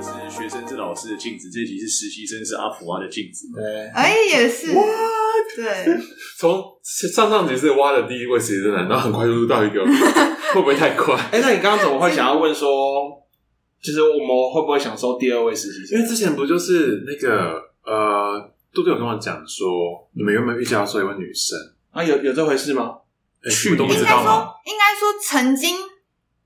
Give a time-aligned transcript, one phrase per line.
[0.00, 3.48] 是学生是老师的镜子，这一集是实习生，是阿普蛙的镜子。
[3.52, 4.72] 对，哎，也是。
[4.72, 4.84] 哇，
[5.56, 5.98] 对。
[6.38, 9.84] 从上上集是挖的第一位实习生，然后很快就录到一个，
[10.54, 11.16] 会不会太快？
[11.32, 13.20] 哎，那你刚刚怎么会想要问说，
[13.82, 15.98] 就是我们会不会想收第二位实习生？
[15.98, 21.58] 因为之前不就是那个呃，杜杜有跟我讲说，你们有没有遇见到说一位女生
[21.90, 22.04] 啊？
[22.04, 22.98] 有有这回事吗？
[23.50, 24.52] 去都不知道吗？
[24.64, 25.76] 应该说曾经。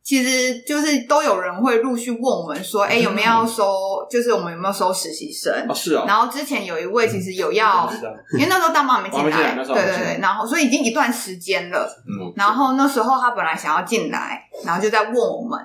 [0.02, 4.05] 其实就是都有人会陆续问我们说，哎、欸，有没有要收？
[4.11, 5.52] 就是我们有没有收实习生？
[5.69, 6.05] 哦，是啊、哦。
[6.09, 7.89] 然后之前有一位其实有要，
[8.37, 10.19] 因为那时候大妈还没进来，对对对。
[10.20, 11.87] 然后所以已经一段时间了。
[12.09, 12.33] 嗯。
[12.34, 15.61] 然后那时候他本来想要进来，然后就在问我们。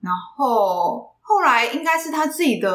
[0.00, 2.70] 然后后来应该是他自己的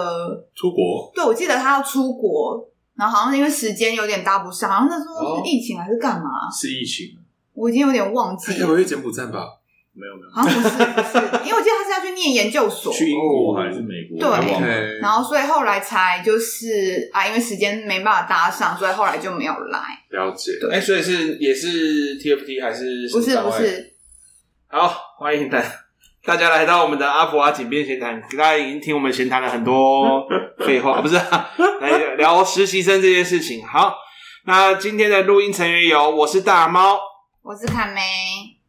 [0.55, 1.11] 出国。
[1.13, 2.65] 对，我记得他要出国，
[2.95, 6.29] 然后好像是因为时间有点搭不上，好像那时候是疫情还是干嘛？
[6.29, 7.17] 哦、是疫情。
[7.59, 8.59] 我已经有点忘记了。
[8.59, 9.55] 要回柬埔寨吧。
[9.91, 14.17] 没有没有，好像不是不是，因为我记得他是要去念研究所，去英国还是美国？
[14.17, 19.79] 对.然后所以后来才就是啊，因为时间没办法搭上，所以后来就没有来。
[20.11, 23.93] 了解，对，哎，所以是也是 TFT 还是不是不是？
[24.67, 25.61] 好，欢迎大
[26.23, 30.25] 大家来到我们的阿婆阿井边闲谈，大家已经听我们闲谈了很多
[30.59, 31.49] 废话， 不是、啊、
[31.81, 33.65] 来聊实习生这件事情。
[33.65, 33.95] 好，
[34.45, 36.97] 那今天的录音成员有我是大猫，
[37.49, 37.99] 我是卡梅。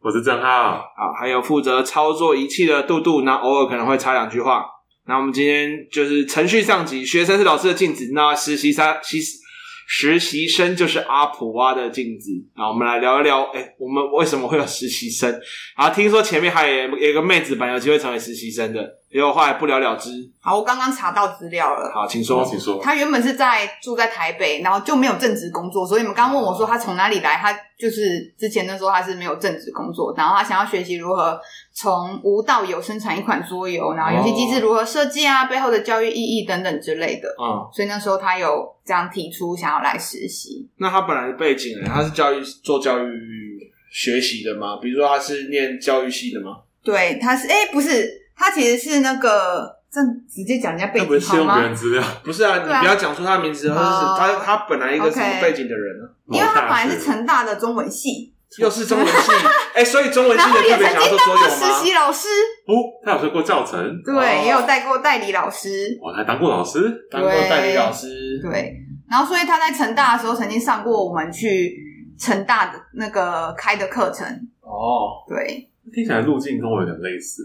[0.01, 4.65] 我是郑浩，好，还有负责操作仪器的杜杜，那偶尔可能会插两句话。
[5.05, 9.19] 那我们今天就是程序上集，学生是老师的镜子，那实习生实
[9.87, 12.31] 实习生就是阿普哇的镜子。
[12.57, 15.39] 那我们来聊一聊，哎、欸，我们为什么会有实习生？
[15.75, 18.81] 啊听说前面还有有一个妹子版有机会成为实习生的。
[19.11, 20.09] 结果后来不了了之。
[20.39, 21.91] 好，我刚刚查到资料了。
[21.93, 22.79] 好，请说，请说。
[22.81, 31.37] 他原本是在住在台北，然后就没有正职工作，所以你们刚刚问我说他从哪里来，他就是之前那时候他是没有正职工作，然后他想要学习如何
[31.73, 37.27] 从无到有生产一款桌游，然后游戏机制如何设计啊，背后的教育意义等等之类的。
[37.37, 40.65] 嗯，所以那时候他有这样提出想要来实习。
[40.77, 41.91] 那他本来的背景呢？
[41.93, 44.77] 他是教育做教育学习的吗？
[44.81, 46.59] 比如说他是念教育系的吗？
[46.81, 48.20] 对，他是哎、欸，不是。
[48.41, 51.15] 他其实是那个，这直接讲人家背景好吗？
[51.15, 56.09] 不是用别人资料， 不是啊，你不要讲出他的名字，他是他他本来一个什么背景的人呢？
[56.29, 59.31] 因为他本来是成大的中文系，又是中文系，
[59.75, 61.49] 哎，所以中文系的特别想要做桌游吗？
[61.49, 62.27] 实习老师。
[62.67, 62.73] 哦，
[63.05, 68.75] 他有学过教程，对，也有带过代理老师，我还当过老师，当过代理老师，对。
[69.09, 71.75] 然后，所以他在成大的时候曾经上过我们去
[72.17, 74.25] 成大的那个开的课程。
[74.61, 77.43] 哦，对，听起来路径跟我有点类似。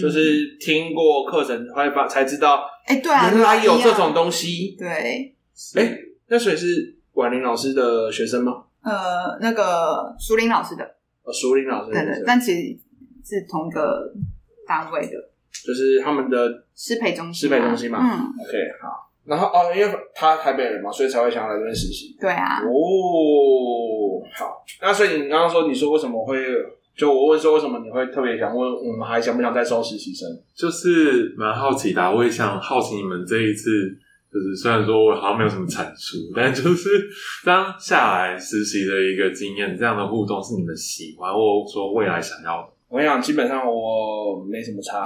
[0.00, 4.74] 就是听过课程，后来发才知道，哎、欸，对啊，原来有这种东西。
[4.78, 5.32] 对，哎、
[5.74, 8.64] 欸，那所以是婉玲老师的学生吗？
[8.82, 10.84] 呃，那个淑玲老师的，
[11.22, 12.78] 呃，淑玲老师的，对对，但其实
[13.22, 14.10] 是同一个
[14.66, 15.12] 单位的，
[15.66, 17.98] 就是他们的师培中心，师培中心嘛。
[18.00, 19.12] 嗯，OK，好。
[19.26, 22.16] 然后哦，因为他台北人嘛，所以才会想要来这边实习。
[22.18, 22.62] 对啊。
[22.62, 24.64] 哦，好。
[24.80, 26.38] 那所以你刚刚说，你说为什么会？
[26.96, 30.28] 就我问说，为什么你会特别想问我们还想不想再收实习生？
[30.54, 33.90] 就是蛮好奇的、啊，我也想好奇你们这一次，
[34.32, 37.08] 就是虽然说我好像没有什么产出，但就是
[37.44, 42.68] 当下来实习的一个经验，这样的互动是你们喜欢，或说未来想要的？
[42.88, 45.04] 我跟你讲，基本上我没什么差，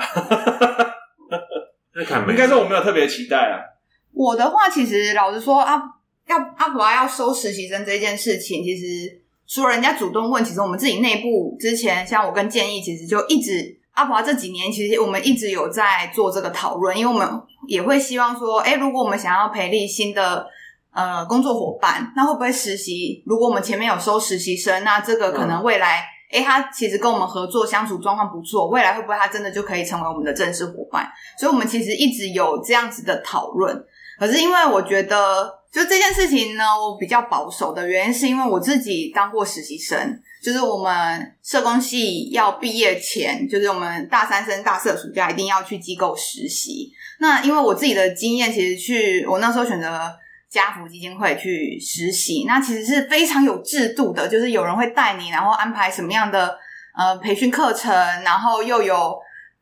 [2.28, 3.64] 应该说我没有特别期待啊。
[4.12, 5.80] 我的话，其实老实说，啊
[6.26, 9.22] 要阿普蛙要收实习生这件事情，其实。
[9.48, 17.26] 除了人家主动问，其实我们自己内部之前，像我跟建议，其实就一直阿普蛙这几年，其实我们一直有在做这个讨论，因为我们
[17.66, 20.46] 也会希望说，哎，如果我们想要培力新的
[20.92, 23.22] 呃工作伙伴，那会不会实习？
[23.24, 31.08] 如果我们前面有收实习生，那这个可能未来，哎、嗯，他其实跟我们合作相处状况不错，未来会不会他真的就可以成为我们的正式伙伴？
[31.38, 33.82] 所以，我们其实一直有这样子的讨论。
[34.18, 35.57] 可是，因为我觉得。
[35.72, 46.90] 就这件事情呢，我比较保守的原因是因为我自己当过实习生，就是我们社工系要毕业前，就是我们大三升大四的暑假一定要去机构实习。
[47.20, 50.10] 那因为我自己的经验，其实去我那时候选择
[50.48, 56.58] 家福基金会去实习，那其实是非常有制度的，就是有人会带你，然后安排什么样的
[56.96, 57.92] 呃培训课程，
[58.22, 59.18] 然后又有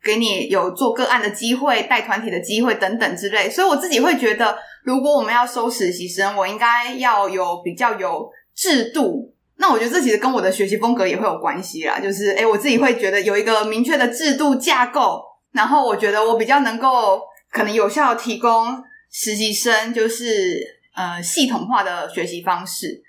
[0.06, 4.56] 给你有做个案的机会、带团体的机会等等之类，所以我自己会觉得。
[4.86, 9.34] 如果我们要收实习生，我应该要有比较有制度。
[9.56, 11.98] 那我觉得这其实跟我的学习风格也会有关系啦。
[11.98, 15.20] 就是，诶，我自己会觉得有一个明确的制度架构，
[15.50, 17.20] 然后我觉得我比较能够
[17.50, 18.80] 可能有效提供
[19.10, 20.62] 实习生，就是
[20.94, 23.02] 呃系统化的学习方式。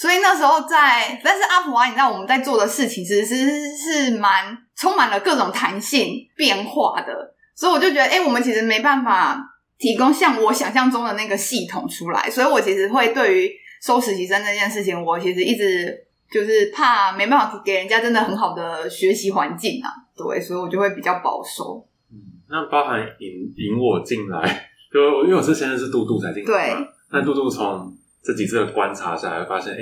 [0.00, 7.12] 所以那时候在，但是阿普啊，你知道我们在做的事情其实是是蛮充满了各种弹性变化的，
[7.54, 9.38] 所以我就觉得，哎、欸，我们其实没办法
[9.78, 13.52] 提供像我想象中的那个系统出来，所以我其实会对于
[13.82, 15.94] 收实习生这件事情，我其实一直
[16.32, 21.86] 就是怕没办法给人家真的很好的学习环境啊，对，所以我就会比较保守。
[22.10, 22.16] 嗯，
[22.48, 27.94] 那包含引引我进来，就因为我是现在是杜杜才进来，对，那杜杜从。
[28.22, 29.80] 这几次的观察下来，发现，哎，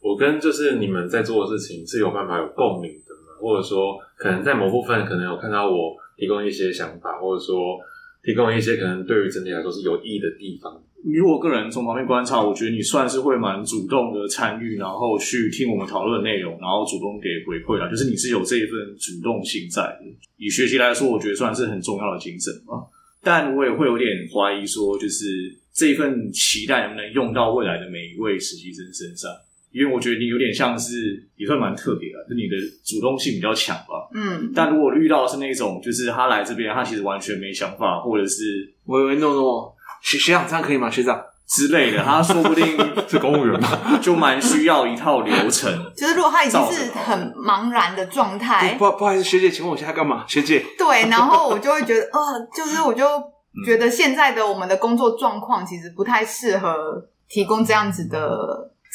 [0.00, 3.34] 我跟就是你们在做的事情是有办法有共鸣的嘛？
[3.40, 7.78] 或者说，可能在某部分可能有看到我提供一些想法，或者说
[8.22, 10.80] 提供一些可能对于整体来说是有益的地方。
[11.04, 20.06] 以我个人从旁边观察，我觉得你算是会蛮主动的参与，然后去听我们讨论的内容，然后主动给回馈啦，就是你是有这一份主动性在的。
[20.38, 22.86] 以学习来说，我觉得算是很重要的精神嘛。
[23.20, 25.63] 但我也会有点怀疑说，就是。
[25.74, 29.30] 这一份期待能不能用到未来的每一位实习生身上？
[29.72, 32.54] 因为我觉得你有点像是也算蛮特别的，就你的
[32.84, 34.08] 主动性比较强吧。
[34.14, 40.88] 嗯，但如果遇到的是那种，就是他来这边，他其实完全没想法，或者是唯唯诺诺学学长这样可以吗？
[40.88, 42.64] 学长之类的， 他说不定
[43.08, 45.92] 是公务员嘛，就蛮需要一套流程。
[45.96, 50.24] 就是如果他已经是很茫然的状态，不不好意思，学姐，请问我现在干嘛？
[50.28, 53.33] 学姐，对，然后我就会觉得，呃，就是我就。
[53.64, 58.18] 觉得现在的我们的工作状况其实不太适合提供这样子的，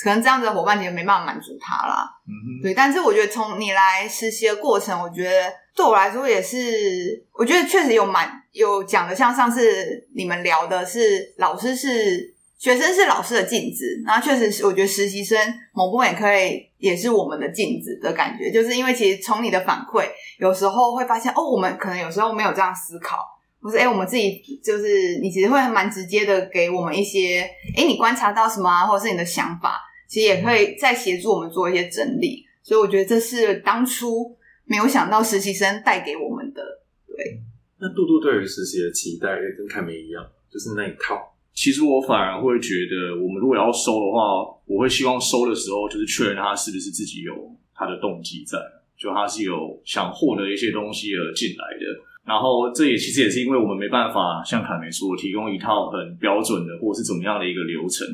[0.04, 2.10] 可能这样子的伙伴其实没办法满足他啦。
[2.28, 2.74] 嗯，对。
[2.74, 15.38] 但是我觉得从你来实习的过程，我觉得对我来说也是，我觉得确实有蛮有讲的，像上次你们聊的是老师是学生是老师的镜子，然后确实是我觉得实习生
[15.72, 20.06] 某部分也可以也是我们的镜子的感觉，就是因为其实从你的反馈，
[20.38, 23.39] 有时候会发现哦，我们可能有时候没有这样思考。
[23.62, 27.42] 不是，哎、欸，我们自己就是你，其实会蛮直接的给我们一些，
[27.76, 32.46] 哎、欸，你观察到什么啊，或者是你的想法，其实也可以再协助我们做一些整理。
[32.64, 36.62] 所以我觉得这是当初没有想到实习生带给我们的。
[37.08, 37.42] 对，
[37.80, 39.28] 那杜杜对于实习的期待
[39.58, 41.36] 跟凯美一样，就是那一套。
[41.54, 47.34] 其实我反而会觉得，我们如果要收的话，我会希望收的时候就是确认他是不是自己有
[47.76, 48.58] 他的动机在，
[48.98, 51.86] 就他是有想获得一些东西而进来的。
[52.26, 58.06] 然后这也其实也是因为我们没办法像凯美说提供一套很标准的或者是怎么样的一个流程，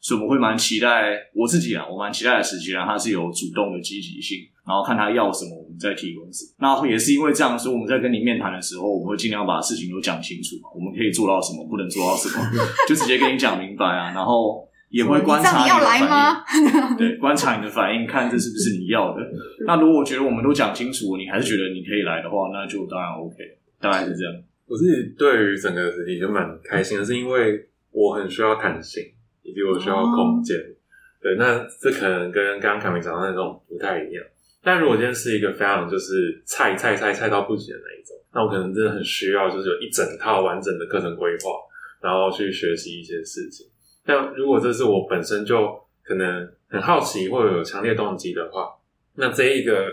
[0.00, 6.50] 所以我们会蛮期待我自己啊，我蛮期待的实习生他是有主动的积极性，然后看他要什么，我们再提供什么。
[6.58, 12.44] 那也是因为这样，所以我们在跟你面谈的时候，我们会尽量把事情都讲清楚嘛，我们可以做到什么，不能做到什么，
[12.88, 14.67] 就直接跟你讲明白啊，然后。
[14.90, 19.20] 也会观察你的反应， 对，观察你的反应，看这是不是你要的。
[19.66, 23.36] 那如果我觉得我们都讲清楚，你还是觉得你可以来的话，那就当然 OK，
[23.80, 24.34] 大概是这样。
[24.66, 29.02] 我自己对于整个事情就蛮开心的，是因为我很需要弹性，
[29.42, 30.56] 以及我需要空间。
[30.56, 30.76] 哦、
[31.22, 34.24] 对，那这可能跟刚刚凯明讲的那种不太一样。
[34.62, 41.50] 但如果今天是一个非常就是菜菜菜菜到不行的那一种，那我可能真的很需要就是有一整套完整的课程规划，
[42.02, 43.66] 然后去学习一些事情。
[44.08, 48.74] 但如果这是我本身就可能很好奇或者有强烈动机的话，
[49.16, 49.84] 那这一个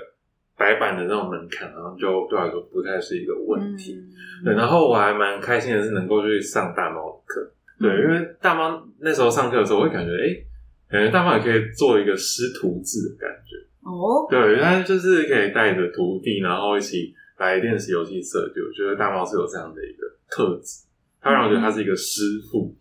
[0.58, 3.96] 白板的那种门槛，然后就对我来说不太是一个问题。
[3.96, 10.48] 嗯、对，然后我还蛮开心的是能够去上大猫的课，对，因为大猫那时候上课的时候，我会感觉，哎、欸，
[10.90, 13.58] 感觉大猫也可以做一个师徒制的感觉。
[13.84, 18.62] 哦，对，原来就是可以带着徒弟，然后一起来练习游戏设计。
[18.62, 20.86] 我觉得大猫是有这样的一个特质，
[21.26, 22.72] 他让我觉得他是一个师傅。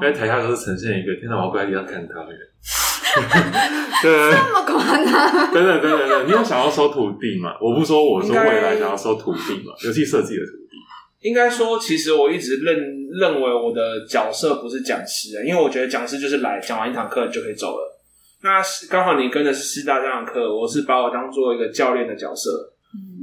[0.00, 2.40] 在台下都是呈现一个，天哪，我要跪在地上看他的人。
[4.02, 5.52] 对，这么夸张？
[5.52, 7.54] 真的，真的，真的，你有想要收徒弟吗？
[7.60, 10.78] 我不说，我说未来想要收徒弟嘛，游戏设计的徒弟。
[11.20, 12.76] 应该说，其实我一直认
[13.20, 18.00] 认为我的角色不是讲师，因为我觉得讲师就是来讲完一堂课就可以走了。
[18.42, 22.70] 那刚好你跟的是师大这堂课，我是把我当做一个教练的角色，嗯、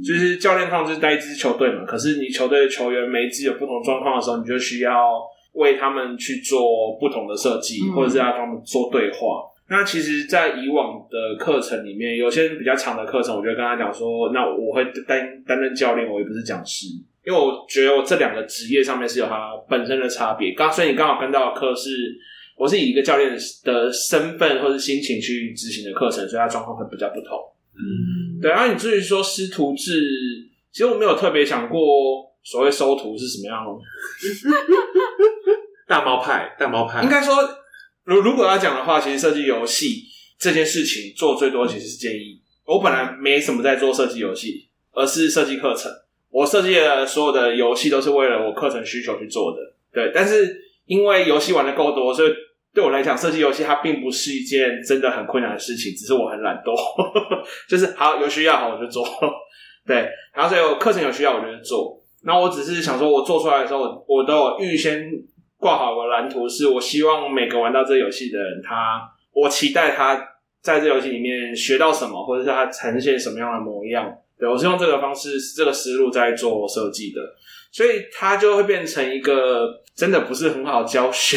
[0.02, 1.84] 就是教练通常就是带一支球队嘛。
[1.86, 4.92] 可是你球队的球员每一支有不同状况的时候，你就需要。
[5.56, 9.40] 为他们去做不同的设计，或者是让他们做对话。
[9.70, 16.88] 嗯、那其实，在以往的课程里面，有些比较长的课程，我就跟他讲说，那我会担担任教练，我也不是讲师，
[17.24, 20.52] 因为我觉得我这两个职业上面是有它本身的差别。
[20.52, 22.14] 刚所以你刚好跟到的课是，
[22.58, 23.34] 我是以一个教练
[23.64, 27.38] 的身份或者心情去执行的课程，所以它状况会比较不同。
[27.72, 27.80] 嗯，
[28.46, 28.50] 对。
[28.50, 30.00] 然后你至于说师徒制，
[30.70, 31.80] 其实我没有特别想过。
[32.48, 33.66] 所谓收徒是什么样？
[35.88, 37.02] 大猫派，大猫派。
[37.02, 37.34] 应该说，
[38.04, 40.04] 如如果要讲的话，其实设计游戏
[40.38, 42.40] 这件事情做最多其实是建议。
[42.64, 45.90] 我本来没什么在做设计游戏，而是设计课程。
[46.30, 49.58] 我设计的所有的游戏都是为了我课程需求去做的。
[49.92, 52.32] 对，但是因为游戏玩的够多，所以
[52.76, 56.76] 对我来讲，设计游戏它并不是一件真的很困难的事情，只是我很懒惰，
[57.66, 59.02] 就是好有需要好我就做，
[59.88, 61.98] 对，然后所以有课程有需要我就做。
[62.24, 65.10] 那我只是想说，我做出来的时候，我都有预先
[65.56, 69.00] 挂好我的蓝图，是我希望每个玩到这游戏的人，他
[69.32, 70.22] 我期待他
[70.60, 74.14] 在这游戏里面学到什么，或者是他呈现什么样的模样。
[74.38, 77.22] 对，我是用这个方式、这个思路在做设计的，
[77.76, 81.36] 所以它就会变成一个真的不是很好教学。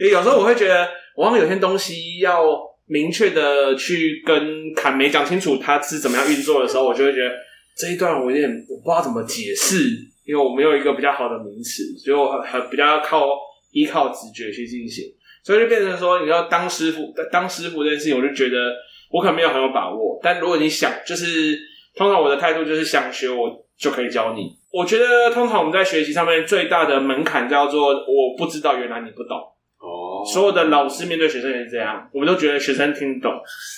[0.00, 2.44] 因 为有时候我会觉得，我好像有些东西要
[2.86, 7.30] 明确的去跟侃梅讲清楚它是怎么样运作的时候，我就会觉得。
[7.76, 9.90] 这一段我有点我不知道怎么解释，
[10.24, 13.26] 因为我没有一个比较好的名词，所以我很比较靠
[13.72, 15.04] 依靠直觉去进行，
[15.42, 18.72] 所以就变成说，你要当师傅，当师傅这件事情，我就觉得
[19.10, 20.20] 我可能没有很有把握。
[20.22, 21.58] 但如果你想，就是
[21.96, 24.56] 通常我的态度就是想学，我就可以教你。
[24.72, 29.38] 我觉得通常我们在学习上面最大的门槛叫做我不知道，原来你不懂。
[29.78, 33.32] 哦所有的老师面对学生也是这样，我们都觉得学生听不懂，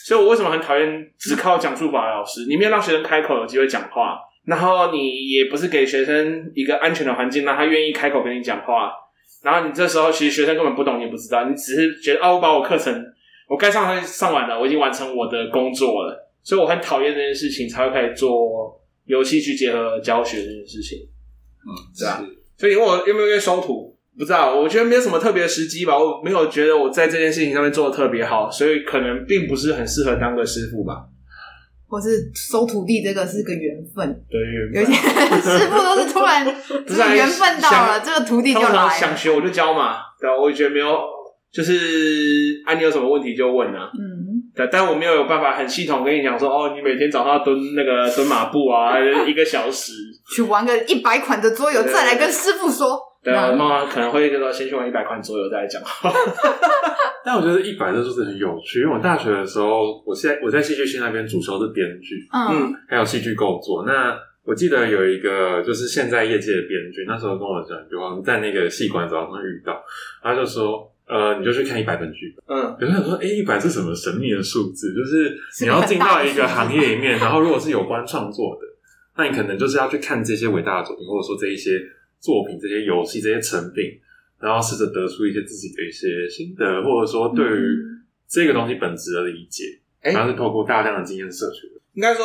[0.07, 2.47] 所以我为什么很讨厌只靠讲述法的老师？
[2.49, 8.93] 你没有让学生开口有机会讲话，然后你也不是给学生一个安全的环境，让他愿意开口跟你讲话，
[9.43, 13.05] 然后你这时候其实学生根本不懂，你也不知道，你只是觉得哦，我把我课程
[13.49, 20.99] 我该上的上完了，我已经完成我的工作了，所以我很讨厌这件事情，才会开始做游戏去结合教学这件事情。
[21.67, 22.23] 嗯，是啊，
[22.57, 23.97] 所以你问我有没有愿意收徒？
[24.19, 25.99] 不知道，我觉得没有什么特别的时机吧。
[25.99, 31.05] 我没有觉得我在这件事情上面做的特别好，所以可能并不是很适合当个师傅吧。
[31.89, 34.25] 或是收徒弟，这个是个缘分。
[34.31, 34.41] 对，
[34.73, 34.95] 缘分。
[34.95, 36.47] 有些师傅都是突然，
[36.87, 38.91] 不是缘分到了，这个徒弟就来了。
[38.91, 40.41] 想学我就教嘛，对吧？
[40.41, 40.99] 我也觉得没有，
[41.53, 43.91] 就是啊，你有什么问题就问啊。
[43.93, 44.16] 嗯。
[44.57, 48.99] 对，但我没有有办法很系统跟你讲说，哦，你每天早上蹲那个蹲马步啊，
[49.29, 49.93] 一个小时，
[50.35, 52.99] 去玩个一百款的桌游，再来跟师傅说。
[53.23, 55.83] 对啊，那可能会跟说先去玩一百款桌游再来讲。
[57.25, 63.85] 但我觉得一百这数字很有趣，因为我大学的时候，我现在我在戏剧系那边主修是编剧，嗯，还有戏剧构作。
[63.85, 69.83] 那我记得有一个就是现在业界的编剧，那时候跟我讲一句话，我们在那个戏馆早上遇到，
[70.23, 72.57] 他就说，呃，你就去看一百本剧本。
[72.57, 74.95] 嗯，有人说，哎，一百是什么神秘的数字？
[74.95, 78.63] 就是你要进到一个行业里面，然后如果是有关创作的，
[79.17, 81.71] 那你可能就是要去看这些伟大的作品，或者说这一些。
[82.19, 84.01] 作品这些游戏这些成品，
[84.41, 87.77] 然后试着得出一些自己的一些心得，或者说对于
[88.27, 91.75] 这个东西本质的理解，嗯、然后是透过大量的经验摄取的。
[91.93, 92.25] 应该说，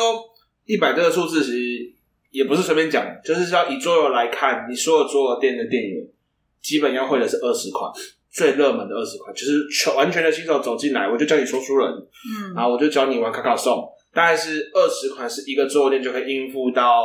[0.64, 1.92] 一百这个数字其实
[2.30, 6.04] 也不是随便讲，就是要以桌游来看，你所有桌游店的店员
[6.62, 7.92] 基本要会的是二十款，
[8.32, 17.04] 最热门的二十款，就是全完全的新手走进来，我就教你说书人，嗯，然后我就教你玩卡卡颂，大概是二十款是一个桌游店就可以应付到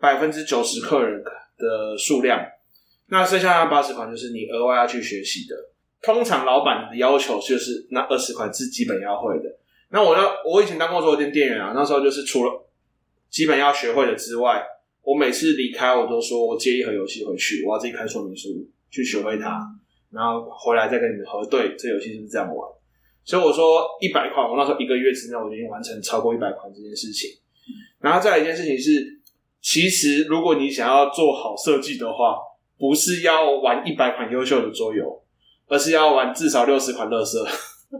[0.00, 1.30] 百分之九十客人的。
[1.58, 2.38] 的数量，
[3.06, 5.56] 那剩下的八十款就是你额外要去学习的。
[6.02, 9.44] 通常老板的要求就是那二十款是基本要会的。
[9.88, 12.68] 那我要我以前当过桌游店店员啊，那时候就是除了
[13.30, 14.62] 基本要学会的之外，
[15.00, 18.50] 我每次离开我都说我借一盒游戏回去，我要自己看说明书
[18.90, 19.66] 去学会它，
[20.10, 22.68] 然后回来再跟你们核对这游戏是不是这样玩。
[23.24, 27.30] 所以我说一百款，我那时候一个月之内我已经完成超过一百款这件事情。
[28.00, 29.14] 然后再来一件事情是。
[29.68, 32.36] 其实，如果你想要做好设计的话，
[32.78, 35.20] 不是要玩一百款优秀的桌游，
[35.66, 37.44] 而是要玩至少六十款乐色，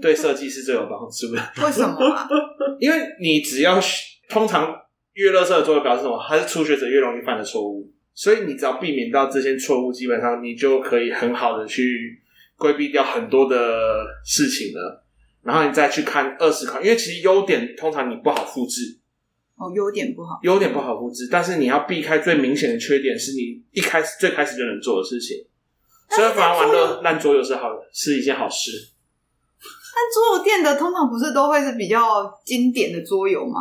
[0.00, 1.42] 对设计是最有帮助的。
[1.66, 2.28] 为什么啊？
[2.78, 3.80] 因为你只要
[4.28, 4.72] 通常
[5.14, 6.16] 越乐色的桌游表示什么？
[6.16, 7.90] 还是初学者越容易犯的错误。
[8.16, 12.18] 所以你只要避免到这些错误，基本上你就可以很好的去
[12.56, 15.04] 规避掉很多的事情了。
[15.42, 18.99] 然后你再去看二十款，因为其实优点通常你不好复制。
[19.56, 25.37] 哦，优点不好，优点不好复制，但是你要避开最明显的缺点，是你一开始最开始就能做的事情。
[26.08, 28.70] 所以反而玩乐烂桌游是好的，是一件好事。
[29.61, 33.61] 但桌游店的通常不是都会是比较经典的桌游吗？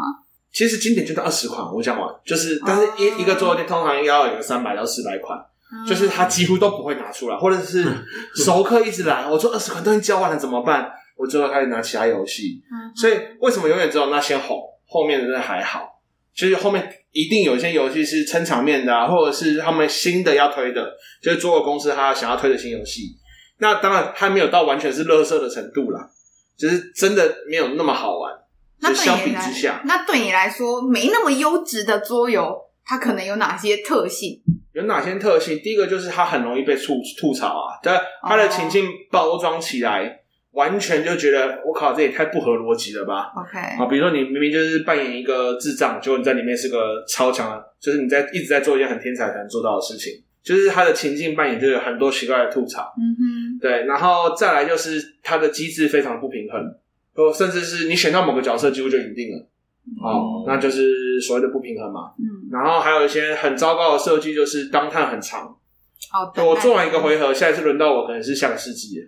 [0.55, 5.37] 其实经典就到二十款，我讲完就是，但是一、哦、一个桌游店通常要有个三百到四百款，
[5.69, 7.85] 嗯、就是他几乎都不会拿出来，或者是
[8.33, 10.89] 熟客一直来，我说二十款都已经交完了怎么办？
[11.17, 12.63] 我最后开始拿其他游戏。
[12.71, 14.57] 嗯、所以为什么永远只有那些红？
[14.87, 15.99] 后面的人还好，
[16.33, 23.17] 就是后面一定有一些游戏是撑场面的啊，或者是他们新的要推的，就是桌游公司他想要推的新游戏。
[23.57, 26.09] 那当然还没有到完全是垃圾的程度啦，
[26.57, 28.31] 就是真的没有那么好玩。
[28.81, 32.55] 那相比之下，那对你来说没那么优质的桌游，
[32.85, 34.41] 它可能有哪些特性？
[34.73, 35.59] 有哪些特性？
[35.59, 40.21] 第一个就是它很容易被吐吐槽啊，但它的情境包装起来。
[40.51, 52.93] 完全就觉得我靠，这也太不合逻辑了吧？OK，啊，比如说你明明就是扮演一个智障，结果你在里面是个超强的，就是你在一直在做一件很天才才能做到的事情，就是它的情境扮演就有很多奇怪的吐槽。
[52.97, 56.61] 嗯哼，对，然后再来就是它的机制非常不平衡，
[57.15, 59.47] 哦，甚至是你选到某个角色几乎就赢定了，
[60.03, 62.11] 哦，那就是所谓的不平衡嘛。
[62.19, 65.57] 嗯，然后还有一些很糟糕的设计，就是当探很长。
[66.13, 68.99] 哦，对我做完一个回合，下一次轮到我可能是下个世纪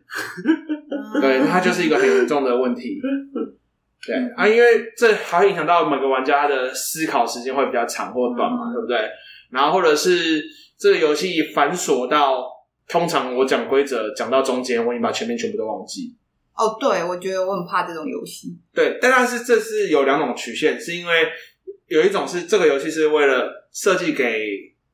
[1.22, 3.00] 对，它就是一个很严重的问题。
[4.06, 8.98] 对啊，因为这还会影响到每个玩家的思考时间会比较长或短嘛，嗯对不对？
[9.52, 10.44] 然后或者是
[10.78, 12.46] 这个游戏繁琐到，
[12.88, 16.16] 通常我讲规则讲到中间，我已经把前面全部都忘记。
[16.58, 18.58] 哦，对，我觉得我很怕这种游戏。
[18.74, 21.28] 对，但但是这是有两种曲线，是因为
[21.88, 24.42] 有一种是这个游戏是为了设计给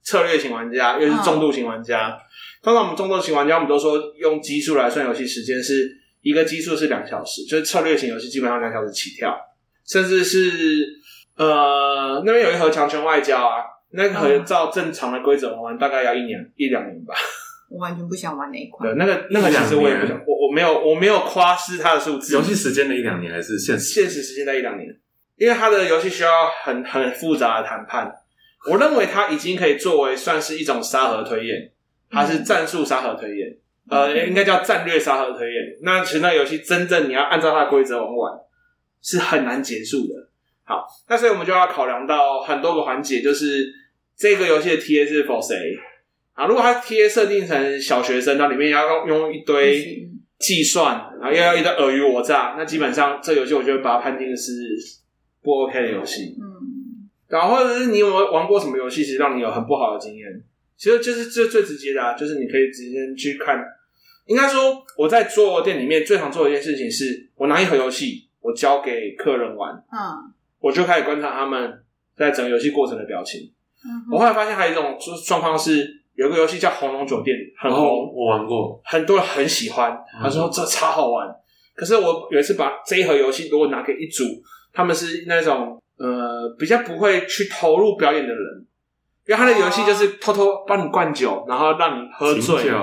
[0.04, 2.18] 策略型玩家，又是重度型玩家。
[2.62, 5.90] 通常我们重度型玩家，我们都说用基数来算游戏时间，是
[6.22, 9.34] 一个基数是两小时，就是策略型游戏基本上两小时起跳，
[9.88, 10.86] 甚至是
[11.38, 17.14] 呃那边有一盒强权外交啊，那个盒照正常的规则玩完大概要一年一两年吧。
[17.74, 18.88] 我完全不想玩那一款。
[18.88, 22.36] 对，那个那个其实我也不想，我我没有我没有夸失它的数字。
[22.36, 23.94] 游戏时间的一两年还是现实？
[23.94, 24.88] 现实时间在一两年，
[25.38, 26.30] 因为它的游戏需要
[26.64, 28.14] 很很复杂的谈判。
[28.70, 31.72] 我认为它已经可以作为算是一种沙盒推演，
[32.12, 33.58] 它是战术沙盒推演，
[33.90, 35.64] 呃，应该叫战略沙盒推演。
[35.82, 38.34] 那其实那游戏真正你要按照它的规则玩完，
[39.02, 40.30] 是很难结束的。
[40.64, 43.66] 好，那所以我们就要考量到很多个环节，就是
[44.16, 45.56] 这个游戏的 TA 是 for 谁？
[46.34, 50.10] 啊，如果他贴设定成小学生，那里面要用用一堆
[50.40, 54.52] 计算，然后又要一堆尔虞我诈，那基本上这游戏我就会把它判定是
[55.44, 56.36] 不 OK 的游戏。
[56.42, 60.44] 嗯，然后或者是你有没有玩过什么游戏，其实让你有很不好的经验？
[60.76, 63.64] 其实就是这最直接的啊，就是你可以直接去看。
[64.26, 71.84] 应该说我在桌游店里面最常做的一件事情是，我拿一盒游戏，我交给客人玩，嗯，我就开始观察他们
[72.18, 73.52] 在整个游戏过程的表情。
[73.86, 74.98] 嗯我后来发现还有一种
[75.28, 76.02] 状况是。
[76.16, 79.98] 有个游戏叫《红龙酒店》，很红，哦，我玩过，很多人很喜欢。
[80.22, 81.28] 他说这超好玩。
[81.76, 84.24] 可是我有一次把这一盒游戏如果拿给一组，
[84.72, 88.68] 他们是那种呃比较不会去投入表演的人，
[89.26, 92.80] 因为他的游戏就是偷偷帮你灌酒，然后让你喝醉，然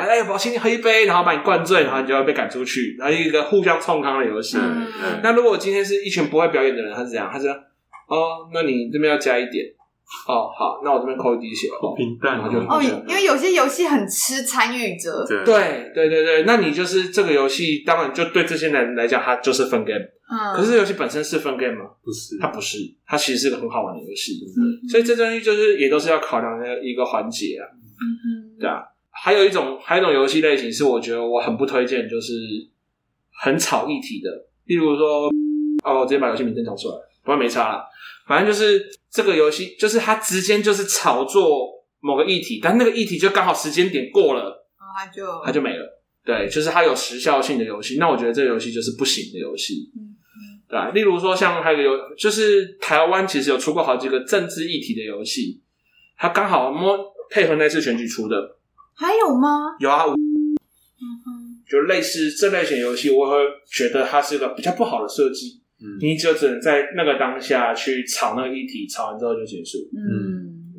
[0.00, 4.56] 后哎，我请你喝一杯，然后把你灌醉，然后你就要被赶出去，然后一个互相冲康的游戏。
[4.60, 4.86] 嗯
[5.22, 9.66] 那如果今天是一群不会表演的人，他是这样，他是哦，那你这边要加一点。
[10.26, 20.04] 哦，好，那我这边扣一滴血，好平淡然后就哦，因为有些游戏很吃参与者，对对对对对，那你就是这个游戏，当然就对这些人来讲，它就是分 game。
[20.30, 21.90] 嗯，可是游戏本身是分 game 吗？
[22.02, 24.40] 不是，它不是，它其实是个很好玩的游戏。
[24.56, 27.64] 嗯所以这东西就是也都是要考量的一个环节啊。
[28.00, 32.32] 嗯对啊，还有一种还有一种游戏类型是我觉得我很不推荐，就是
[33.42, 34.30] 很吵议题的，
[34.66, 35.28] 例如说，
[35.84, 36.94] 哦，我直接把游戏名称讲出来，
[37.24, 37.84] 不然没差了。
[38.26, 38.84] 反正就是
[39.18, 44.42] 这个游戏，就是它直接就是炒作某个议题，但那个议题就刚好时间点过了，
[44.78, 46.00] 然后他就它就没了。
[46.24, 49.90] 对，就是它有时效性的游戏，那我觉得这个游戏就是不行的游戏。
[49.96, 50.14] 嗯
[50.70, 55.60] 对啊，例如说像还有一个游，就是台湾其实有出过好几个政治议题的游戏，
[56.16, 56.96] 它刚好摸
[57.30, 58.36] 配合那次选举出的。
[58.94, 59.74] 还有吗？
[59.80, 60.14] 有啊，嗯
[61.24, 65.62] 哼，就类似这类型游戏，我会觉得它是一个比较不好的设计。
[65.80, 69.78] 嗯你就只能在那个当下去炒那个议题，炒完之后就结束。
[69.94, 70.74] 嗯，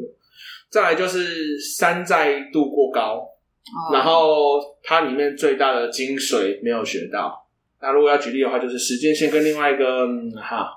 [0.69, 7.47] 再来就是山寨度过高，哦然后它里面最大的精髓没有学到。
[7.81, 10.67] 那如果要举例的话，就是时间线跟另外一个、嗯、哈，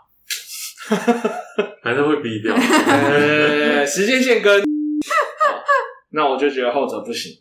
[1.82, 2.54] 反正会比掉。
[2.54, 4.64] 呃，时间线跟、哦，
[6.10, 7.38] 那我就觉得后者不行。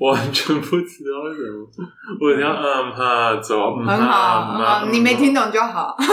[0.00, 1.68] 完全不知道为什么，
[2.20, 2.92] 我要嗯。
[2.92, 5.96] 哈走，嗯很好，很好，你没听懂就好。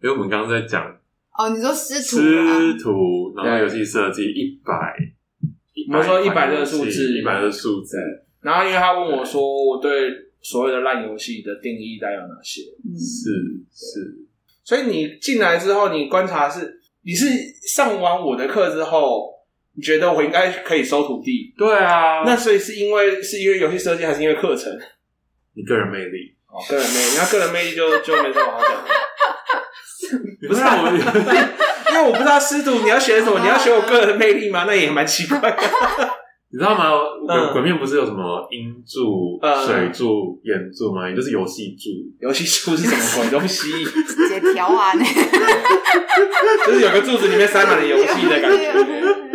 [0.00, 0.84] 因为我们刚刚在讲
[1.36, 2.58] 哦，你说师徒啊？
[2.60, 4.72] 师徒，然后游戏设计一百，
[5.88, 7.18] 我们说100这个数字。
[7.18, 7.96] 一百个数字，
[8.40, 10.10] 然后因为他问我说，我对
[10.40, 12.62] 所谓的烂游戏的定义大概有哪些？
[12.84, 12.94] 嗯。
[12.98, 13.30] 是
[13.72, 14.18] 是，
[14.64, 17.26] 所以你进来之后，你观察是你是
[17.74, 19.32] 上完我的课之后，
[19.78, 21.54] 你觉得我应该可以收徒弟？
[21.56, 24.72] 对啊，那所以是因为是因为游戏设计，还是因为课程？
[25.54, 28.84] 你个人魅力，哦，个人魅力，那个人魅力就 就没什么好讲的。
[30.48, 30.90] 不是我，
[31.94, 34.64] 因为我不知道师徒你要学什么，你要学我个人魅力吗？
[34.66, 35.56] 那也蛮奇怪的。
[36.50, 36.90] 你知道吗？
[37.28, 41.08] 嗯鬼面不是有什么音柱、嗯水柱、眼柱吗？
[41.08, 41.90] 也就是游戏柱。
[42.26, 43.84] 游戏柱是什么鬼东西？
[43.84, 44.92] 直接调啊，
[46.66, 49.27] 就是有个柱子里面塞满了游戏的感觉。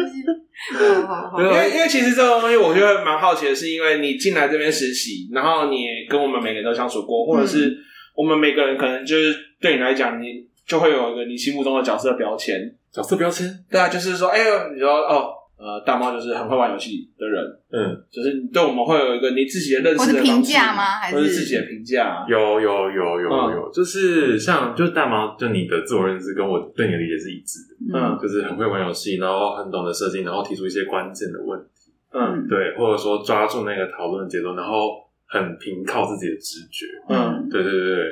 [1.37, 7.77] 因为因为其实这个东西，我觉得蛮好奇的，是因为你进来这边实习，然后你也跟我们每个人都相处过，或者是
[8.15, 12.73] 我们每个人可能就是对你来讲，你就会有一个你心目中的角色标签。
[12.91, 13.47] 角色标签？
[13.71, 15.33] 对啊，就是说，哎呦，你说哦。
[15.55, 20.83] 呃，大猫就是很会玩游戏的人，嗯，就是你对我们会有一个你自己的认识的评价吗？
[20.99, 21.33] 还是，是？
[21.35, 22.25] 自己的评价？
[22.27, 34.89] 有有有有有，就是像就是大猫，就你的自我认知跟我对你的理解是一致的，嗯，就是很会玩游戏，然后很懂得设计，然后提出一些关键的问题，嗯，对，或者说抓住那个讨论的节奏，然后
[35.27, 38.03] 很凭靠自己的直觉，嗯，对对对对。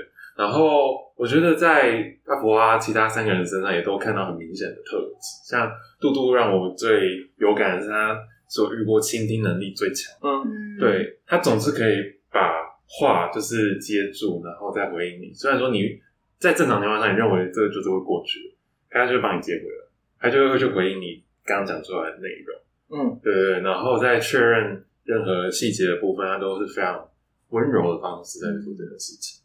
[0.41, 11.93] 然后我觉得在阿福啊其他三个人身上也都看到很明显的特质，像杜杜让我最有感的是他所遇过倾听能力最强，嗯，对，他总是可以
[12.32, 12.41] 把
[12.88, 15.32] 话就是接住，然后再回应你。
[15.32, 16.01] 虽然说你
[16.39, 18.39] 在正常情况下你认为这个就是会过去，
[18.89, 19.86] 他就会帮你接回来，
[20.19, 22.58] 他就会去回应你刚刚讲出来的内容，
[22.97, 27.08] 嗯，对对对，然后在确认任何细节的部分，他都是非常
[27.49, 29.39] 温柔的方式在做这件事情。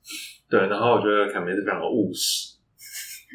[0.48, 2.54] 对，然后我觉得凯梅是非常的务实。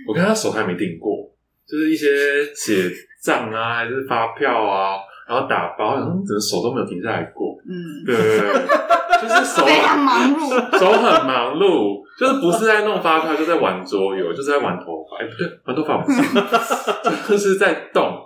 [0.07, 1.29] 我看他手还没订过，
[1.67, 2.89] 就是一些写
[3.21, 4.95] 账啊，还是发票啊，
[5.27, 7.57] 然后打包，然后整个手都没有停下来过。
[7.67, 15.21] 嗯，对对对，就是手 非常忙碌，手很忙碌，就是不是在弄发票，就在玩桌游，就是在玩头发。
[15.21, 18.17] 哎，不对，玩头发不是， 就是在动。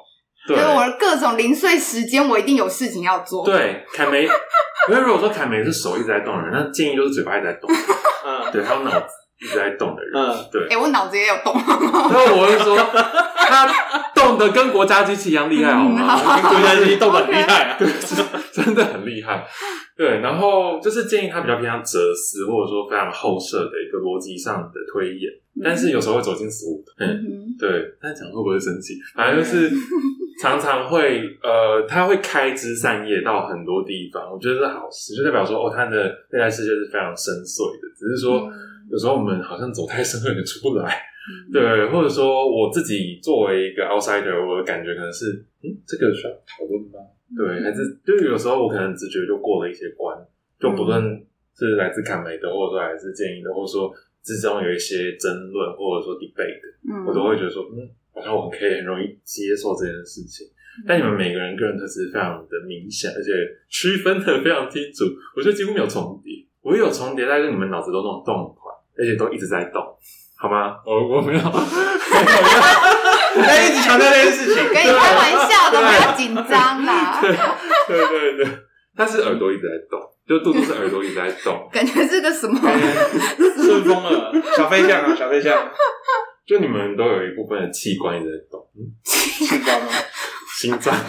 [0.47, 3.43] 对，我的各种零碎时间，我一定有事情要做。
[3.43, 7.67] 对，凯梅，因为如果说凯梅是手一直在动的人，那建议就是嘴巴一直在动。
[8.25, 9.07] 嗯，对，还有脑子
[9.39, 10.67] 一直在动的人，嗯，对。
[10.69, 11.53] 哎，我脑子也有动。
[11.61, 13.71] 然后我会说，他
[14.15, 16.41] 动的跟国家机器一样厉害，好吗？
[16.41, 17.87] 跟国家机器动的很厉害， 对，
[18.51, 19.45] 真的很厉害。
[19.95, 25.31] 对，然后就是建议他比较偏向哲思，或者说非常后设的一个逻辑上的推演，
[25.63, 27.07] 但是有时候会走进死胡同。
[27.07, 27.69] 嗯，对。
[28.01, 28.95] 但讲会不会生气？
[29.15, 29.69] 反正就是。
[30.37, 37.87] 常常会呃，他会开枝散叶到很多地方，我觉得是好事，就代表说哦，他的内在世界是非常深邃的。
[37.95, 38.53] 只是说、嗯、
[38.91, 45.31] 有时候我们好像走太深，有点出不来，嗯、对，或者说我自己作为一个 outsider，我的感觉可能是，
[45.63, 46.99] 嗯，这个需要讨论吗？
[47.37, 50.17] 对，还是就是有时候我可能直觉就过了一些关，
[50.59, 51.01] 就不论
[51.57, 56.59] 是来自坎梅的，或者说来自建议的，或者说之中有一些争论，或者说 debate，
[56.91, 57.87] 嗯、我都会觉得说，嗯。
[58.15, 60.47] 好像我们可以很容易接受这件事情，
[60.87, 63.29] 但你们每个人个人特质非常的明显，而且
[63.69, 65.03] 区分的非常清楚，
[65.35, 66.33] 我觉得几乎没有重叠。
[66.61, 69.83] 我有重叠，但是你们脑子都那种动很快，而且都一直在动，
[70.35, 70.77] 好吗？
[70.83, 77.21] 我我没有， 我在一直强调这件事情，跟你开玩笑的，不要紧张啦。
[77.87, 78.47] 对对对对，
[78.97, 82.59] 但是耳朵一直在动，就肚子是耳朵一直在动， 感觉是个什么？
[83.55, 85.71] 顺风了，小飞象啊，小飞象。
[86.45, 88.67] 就你们都有一部分的器官一直在动，
[89.03, 89.87] 器官吗？
[90.55, 90.93] 心脏。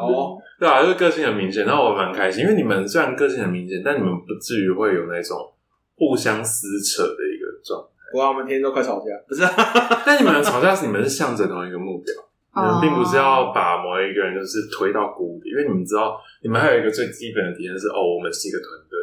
[0.00, 5.52] 哦，对啊，就是个性很明显，然后我蛮开心，因为你们虽然个性很明显，但你们不至于会有那种
[5.96, 8.18] 互相撕扯的一个状态。
[8.18, 9.42] 哇，我们天天都快吵架，不是？
[10.06, 12.14] 但你们吵架是你们是向着同一个目标，
[12.56, 18.98] 你们并不是要把某一个人就是推到谷底，因为你们知道，你们还有一个最基本的体验是哦，我们是一个团队。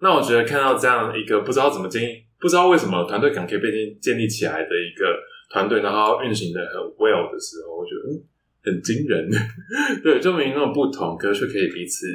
[0.00, 2.22] 那我觉得看到这样一个不知道怎么建议。
[2.42, 5.16] 不知道为什么团队感可以被建建立起来的一个
[5.48, 8.20] 团队，然后运行的很 well 的时候，我觉得嗯
[8.64, 9.30] 很惊人。
[10.02, 12.06] 对，就明明那种不同，可是却可以彼此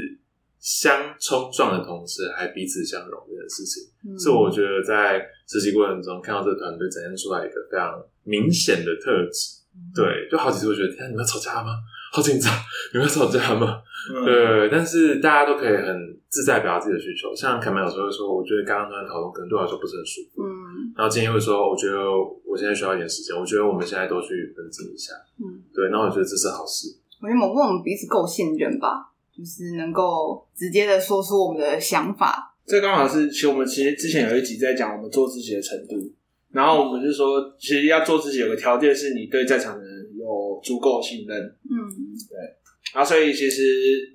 [0.60, 9.56] 相冲撞的同时，还彼此相融这件事情，嗯、是我觉得在实习过程中看到这个团队展现出来一个非常明显的特质。
[9.96, 11.78] 对，就好几次我觉得天啊，你们要吵架吗？
[12.12, 12.52] 好紧张，
[12.94, 13.82] 你们要吵架吗？
[14.14, 17.36] 嗯、对，但是大家都可以很自在表达自己的需求。
[17.36, 20.44] 像凯曼有时候会说，我觉得刚刚那段讨论可能对我来说不是很舒服。
[20.44, 21.98] 嗯，然后今天会说，我觉得
[22.46, 25.14] 我现在需要一点时间，我觉得我们现在都去分析一下。
[25.40, 26.96] 嗯，对，那我觉得这是好事。
[27.22, 32.56] 我觉得某部分我们彼此够信任吧，就是能够直接的说出我们的想法。
[32.66, 35.96] 这刚好是，其实我们其实之前有一集在讲我们做自己的程度，
[36.52, 41.42] 然后我们就说，其实要做自己有个条件是你对在场的人有足够信任。
[41.64, 41.90] 嗯，
[42.30, 42.57] 对。
[42.94, 43.62] 然后，所以其实，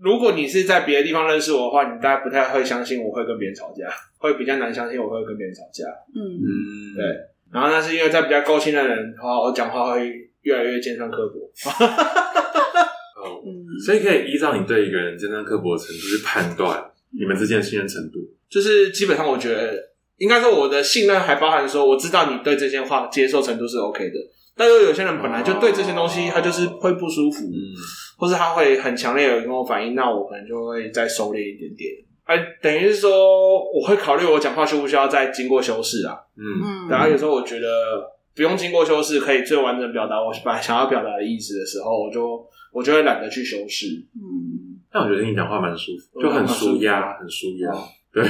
[0.01, 3.87] 如果你是在别的地方认识我的话，你大概不太会相信我会跟别人吵架，
[4.19, 5.85] 会比较难相信我会跟别人吵架。
[6.15, 7.05] 嗯嗯，对。
[7.53, 10.11] 然后那是因为在比较够信任的人的话，我讲话会
[10.43, 11.53] 越来越尖酸刻薄。
[13.23, 13.45] 哦，
[13.85, 18.19] 所以可以依照你对一个人尖酸刻薄的程度去判断你们之间的信任程度。
[18.49, 19.79] 就是基本上，我觉得
[20.17, 24.17] 应该说我的信任还包含说，我知道你对这些话接受程度是 OK 的。
[24.57, 27.45] 但又有些人本来就对这些东西，他就是会不舒服。
[27.47, 27.73] 嗯。
[28.19, 31.91] 或是他会很强烈的跟我反应，那我可能就会再收敛一点点。
[32.23, 33.11] 哎，等于是说，
[33.59, 36.17] 我会考虑我讲话需不需要再经过修饰啊？
[36.37, 37.67] 嗯，然后有时候我觉得
[38.37, 43.87] 不用经过修饰，可以最完整表达我本来想要表达的意思的时候，我就我就会懒得去修饰。
[44.15, 47.73] 嗯，但我觉得你讲话蛮舒服，就很舒压，很舒压。
[48.15, 48.23] 对，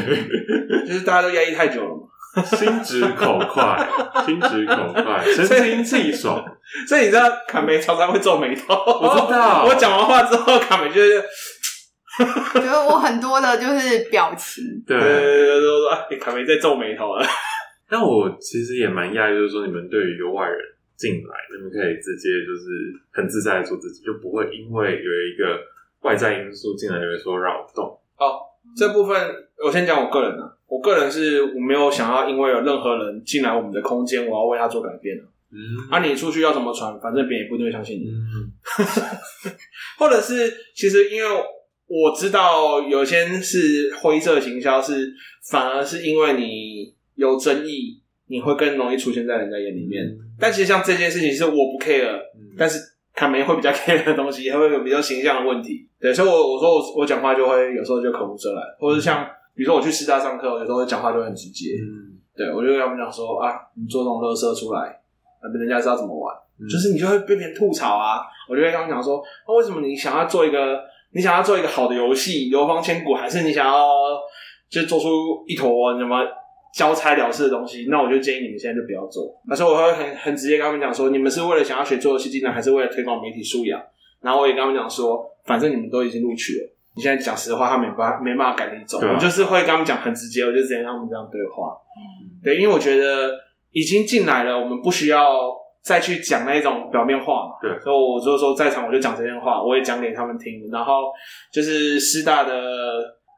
[0.87, 2.02] 就是大家都压抑太久了嘛。
[2.45, 3.89] 心直口快，
[4.25, 6.43] 心直口快， 神清气爽。
[6.89, 9.65] 所以你知道卡梅常常会皱眉头，我知道。
[9.69, 11.23] 我讲完话之后，卡梅就是，
[12.55, 17.27] 觉得我很多的就是表情，对，都说哎，卡梅在皱眉头了。
[17.91, 20.59] 但我其实也蛮讶异，就是说你们对于一个外人
[20.97, 22.65] 进来，你们可以直接就是
[23.13, 25.61] 很自在的做自己，就不会因为有一个
[26.01, 27.99] 外在因素进来就会说扰动。
[28.17, 28.41] 哦，
[28.75, 29.15] 这部分
[29.63, 35.23] 我先讲我个人的，我个人是我没有想要因为有任何人进来我们的空间，我要为他做改变的。
[35.51, 35.59] 嗯，
[35.91, 38.07] 啊，你出去要怎么传，反正别人也不一定会相信你。
[38.07, 38.49] 嗯，
[39.99, 41.29] 或者是其实因为
[41.87, 45.13] 我知道有些是灰色行销，是
[45.51, 46.95] 反而是因为你。
[47.15, 50.03] 有争议，你会更容易出现在人家眼里面。
[50.03, 52.81] 嗯、但其实像这件事情是我不 care，、嗯、但是
[53.13, 55.87] 他们会比较 care 的东西，也会有比较形象的问题。
[56.01, 61.71] 对，所以我我说我我讲话就会有时候就口无遮拦，或者是像比如说我去师大上课，有时候讲话就很直接。
[61.81, 65.01] 嗯，对，我就跟他们讲说啊，你做这种乐色出来，
[65.43, 68.21] 那人家知道怎么玩，嗯、就是你就会被别人吐槽啊。
[68.49, 70.81] 我就会跟他们讲说，那、啊、为什么你想要做一个
[71.13, 73.89] 你想要做一个好的游戏，流芳千古，还是你想要
[74.69, 75.09] 就做出
[75.47, 76.17] 一坨什么？
[76.75, 79.39] 交差了事的东西，那我就建议你们现在就不要做。
[79.47, 83.79] 那时候我会很很直接跟他们讲说，你们是为了想要学做游戏技能，还是为了推广媒体素养？
[84.23, 88.99] 然后我也跟他们讲说，反正你们都已经录取了，你现在讲实话，他没办法没办法赶你走。
[89.01, 91.77] 啊、我就是会跟他们讲很直接，我就直接跟他们这样对话。
[91.97, 93.31] 嗯，对，因为我觉得
[93.71, 97.55] 已经进来了，我们不需要再去讲那种表面话嘛。
[97.61, 100.69] 对，所以我就是说在场我就讲这些话，我也讲给他们听。
[100.71, 101.13] 然后
[101.53, 102.53] 就是师大的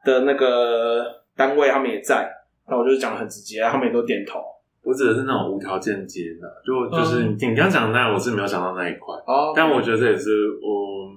[0.03, 2.29] 的那个单位，他们也在。
[2.67, 4.39] 那我就讲的很直接，他们也都点头。
[4.83, 9.15] 我指的是那种无条件接纳，就就是你你刚讲的那，我是没有想到那一块。
[9.25, 10.29] 哦，但我觉得这也是
[10.61, 11.09] 我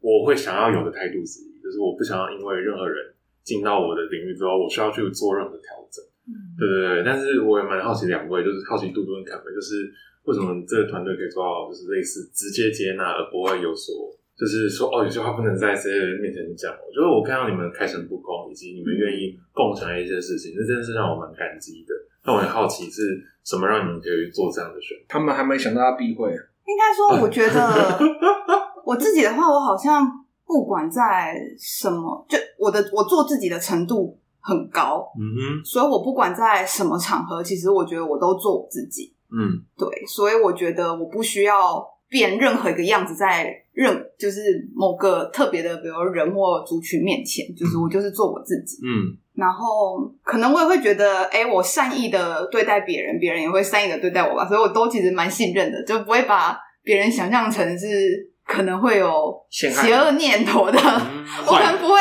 [0.00, 6.02] 我会想要有的态度之一，就是我不想要因为任何人进到我的领域之后，我需要去做任何调整。
[6.26, 7.02] 嗯，对对对。
[7.04, 9.86] 但是我也蛮好奇两位，就是好奇杜杜跟凯文，就是
[10.24, 14.10] 为什么这个团队可以做到，就是类似直接接纳，而不会有所。
[14.34, 16.72] 就是说，哦，有些话不能在这些人面前讲。
[16.72, 21.94] 我觉得我看到你们开诚布公，以及你们愿意共享一些事情，这真的是让我蛮感激的。
[22.24, 25.04] 但我很好奇，是什么让你们可以做这样的选择？
[25.08, 26.30] 他们还没想到要避讳。
[26.66, 27.98] 应该说，我觉得
[28.86, 30.06] 我自己的话，我好像
[30.52, 35.10] 不管在什么，就我的我做自己的程度很高。
[35.18, 39.14] 嗯哼，所以我不管在什么场合，其实我觉得我都做我自己。
[39.30, 41.90] 嗯，对，所以我觉得我不需要。
[42.12, 48.76] 变任何一个样子，在任就是某个特别的，比如人或族群面前，就是我就是做我自己。
[48.84, 61.94] 嗯，然后可能我也会觉得，哎，我善意的对待别人，别人也会善意的对待我吧，所以我都其实蛮信任的，就不会把别人想象成是可能会有邪恶念头的，嗯、我可能不会。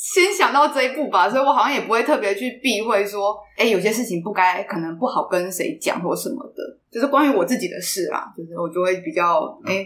[0.00, 9.84] 先想到这一步吧，所以我好像也不会特别去避讳说，哎，有些事情不该，可能不好跟谁讲或什么的，就是关于我自己的事啦，就是我就会比较，哎，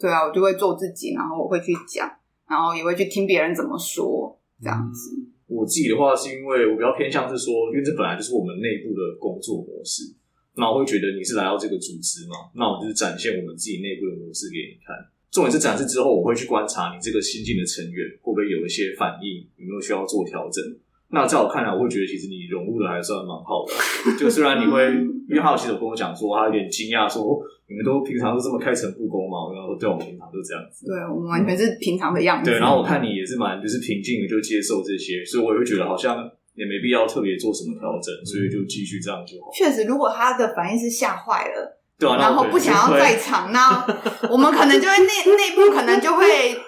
[0.00, 2.10] 对啊，我就会做自己，然后我会去讲，
[2.48, 5.14] 然后也会去听别人怎么说，这样子。
[5.16, 10.12] 嗯，我自己的话是因为我比较偏向是说，因为这本来就是我们内部的工作模式，
[10.56, 14.96] 那我会觉得你是来到这个组织嘛，那我就是展现我们自己内部的模式给你看。
[15.32, 20.62] 重点是展示之后，我会去观察你这个新进的成员会不会有一些反应，有没有需要做调整。
[21.08, 23.72] 那在我看来，我会觉得其实你融入的还算蛮好的。
[24.20, 24.84] 就虽然你会，
[25.28, 29.48] 因为他有其实有跟我讲说，他有点惊讶，说你们都平常都这么开诚布公嘛？
[29.56, 32.50] 然后对我们平常都这样子，对我们完全是平常的样子。
[32.50, 39.48] 对，然后我看你也是蛮就是平静的，就接受这些，所以我也会觉得好像也没必要特别做什么调整，所以就继续这样就好。
[39.52, 41.80] 确实，如果他的反应是吓坏了。
[42.02, 43.86] 然后不想要在场，那
[44.30, 46.24] 我们可能就会内内部可能就会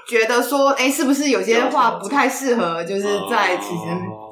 [0.07, 2.83] 觉得说，哎，是不是有些话不太适合？
[2.85, 3.83] 就是在其实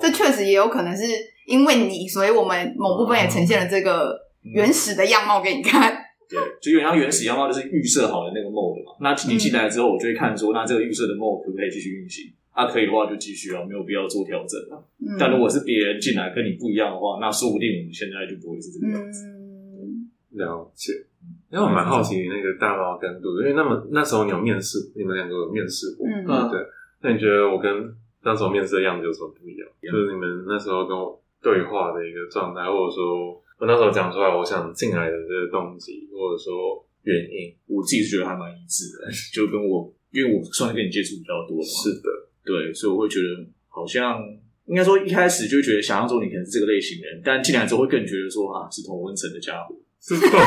[0.00, 1.04] 这确实也有可能是
[1.46, 5.96] 因为你，所以我们某部分也呈现了这个原始的样貌给你看。
[6.28, 8.92] 对，就有点像原始样貌，就是预设好的那个 mode 嘛。
[9.00, 12.32] 那你进来之后，我就会看说，那这个预设的 mode 可不可以继续运行？
[12.52, 14.76] 啊，可以的话就继续啊，没有必要做调整啊。
[15.18, 19.24] 但如果是别人进来跟你不一样的话，那说不定我们现在就不会是这个样子。
[20.32, 20.92] 了解，
[21.50, 26.60] 因为我蛮好奇那个大猫跟杜，因为那么那时候你有面试，你们两个有面试过，嗯，对。
[27.02, 27.70] 那你觉得我跟
[28.22, 29.68] 那时候面试的样子有什么不一样？
[29.82, 42.08] 就是你们那时候跟我对话的一个状态，或者说我那时候讲出来我想进来的这个动机，或者说原因，我自己是觉得还蛮一致的， 就跟我因为我算是跟你接触比较多嘛，是的，
[42.44, 44.22] 对，所以我会觉得好像
[44.66, 49.74] 应该说一开始就觉得想象中你可能是这个类型的人，但进来之后会更觉得说啊是同温层的家伙。
[50.02, 50.40] 是同温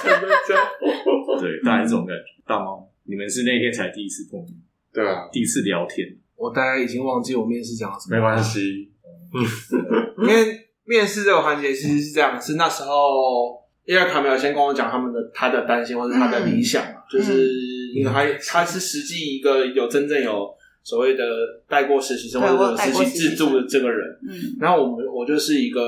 [0.00, 2.22] 层的家伙，对，大概是这种感觉。
[2.46, 4.54] 大猫，你们是那天才第一次碰面，
[4.92, 6.06] 对啊，第一次聊天。
[6.36, 8.90] 我大概已经忘记我面试讲了什么，没关系。
[9.34, 17.48] 嗯，因为面试这个环节其实是这样，是那时候因为卡梅尔先跟我讲他们的他的担心或者他的理想嘛，嗯、就是
[17.94, 20.48] 因为他他是实际一个有真正有
[20.84, 21.24] 所谓的
[21.68, 25.80] 带过实习生或者有实习制度的这个人，嗯，然后我们我就是一个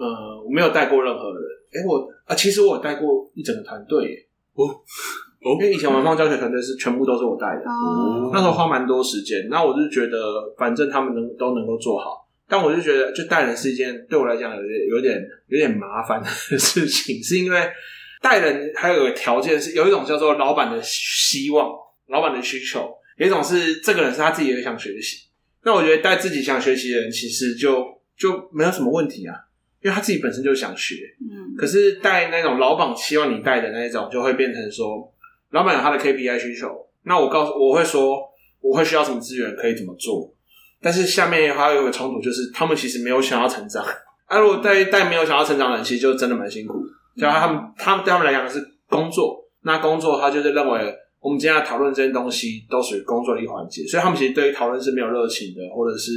[0.00, 1.42] 呃我没有带过任何人，
[1.74, 10.18] 哎我啊其实我有带过一整个团队，哦哦，因为以前文方教学团队是全部都是我带的，哦，那时候花蛮多时间，那我就觉得
[10.56, 12.26] 反正他们能都能够做好。
[12.52, 17.70] 但我就觉得，就带人是一件对我来讲有点、有点、有点麻烦的事情，是因为
[18.20, 21.70] 带人还有个条件是，有一种叫做老板的希望、
[22.08, 25.28] 老板的需求，有一种是这个人是他自己也想学习。
[25.62, 27.86] 那我觉得带自己想学习的人，其实就
[28.18, 29.36] 就没有什么问题啊，
[29.82, 30.96] 因为他自己本身就想学。
[31.20, 31.54] 嗯。
[31.56, 35.12] 可是带那种老板希望你带的那一种，就会变成说，
[35.50, 36.68] 老板有他的 KPI 需求，
[37.04, 38.20] 那我告诉我会说，
[38.60, 40.32] 我会需要什么资源，可以怎么做。
[40.82, 43.84] 但是下面还有一个冲突，就是他们其实没有想要成长。
[44.26, 46.86] 啊，如果带带没有想要成长的人，其实就真的蛮辛苦的。
[47.20, 56.12] 就他们，他们对他们来讲是工作，那工作他就是认为我们今天要讨论这些东西都属于工作的一环节，所以他们其实对于讨论是没有热情的，或者是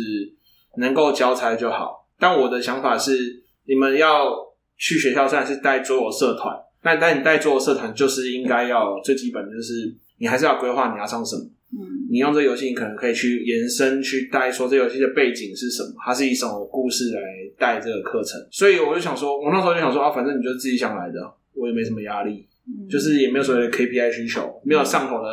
[0.78, 2.08] 能够交差就好。
[2.17, 4.32] 但我的想法是，你们要
[4.78, 11.43] 去学校虽然是带桌游社团，但但你带桌游社团就是应该要最基本的就是你还是要规划你要上什么。
[11.76, 11.80] 嗯，
[12.12, 17.19] 你用这个游戏，你可能可以去延伸去带说这游戏的背景是什么，它是以什么故事来
[17.58, 18.39] 带这个课程。
[18.52, 21.19] 所以我就想说，我那时候就想说啊，反正你就自己想来的，
[21.56, 25.32] 我也没什么压力，嗯、就是也没有所谓的 KPI 需求，没有上头的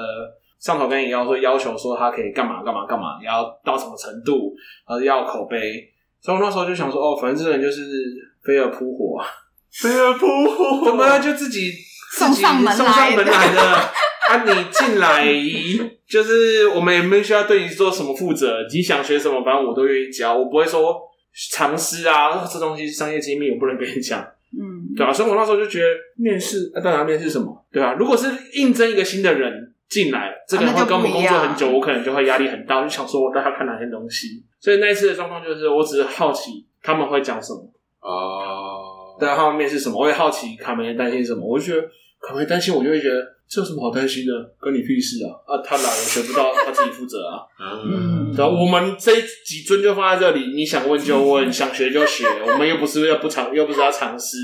[0.59, 4.55] 上头跟你要说要求说他可以干嘛干嘛干嘛，你要到什么程度，
[4.87, 5.91] 而要口碑。
[6.23, 7.83] 所以我那时候就想说，哦，反正这个人就是
[8.45, 9.23] 飞蛾扑火，
[9.71, 11.73] 飞蛾扑火， 怎么就 自己
[12.13, 13.63] 送上门送上门来的？
[14.31, 15.27] 啊，你进来。
[16.07, 21.01] 就是我们也没需要对你做什么负责，你想学什么，反正我都愿意教，我不会说
[21.53, 24.21] 尝试啊，这东西是商业机密，我不能跟你讲，
[24.53, 34.43] 嗯，对啊，所以我那时候就觉得面试，啊，当然面试什么，对啊，如果是应征一个新的人进来，这个人会跟我们工作很久，我可能就会压力很大，我就想说我带他看哪些东西。
[34.61, 37.61] 所以那一次的状况就是，我只是好奇他们会讲什么。
[37.99, 41.87] 啊，对啊，他们面试什么，我也好奇他们担心什么，我就觉得
[42.21, 43.41] 可能会担心，我就会觉得。
[43.51, 44.33] 这有什么好担心的？
[44.61, 45.35] 关你屁事啊！
[45.45, 47.43] 啊，他来了学不到， 他自己负责啊。
[47.59, 49.11] 嗯，然后我们这
[49.45, 52.25] 几尊就放在这里，你想问就问，想学就学。
[52.47, 54.39] 我们又不是要不尝，又不是要尝试，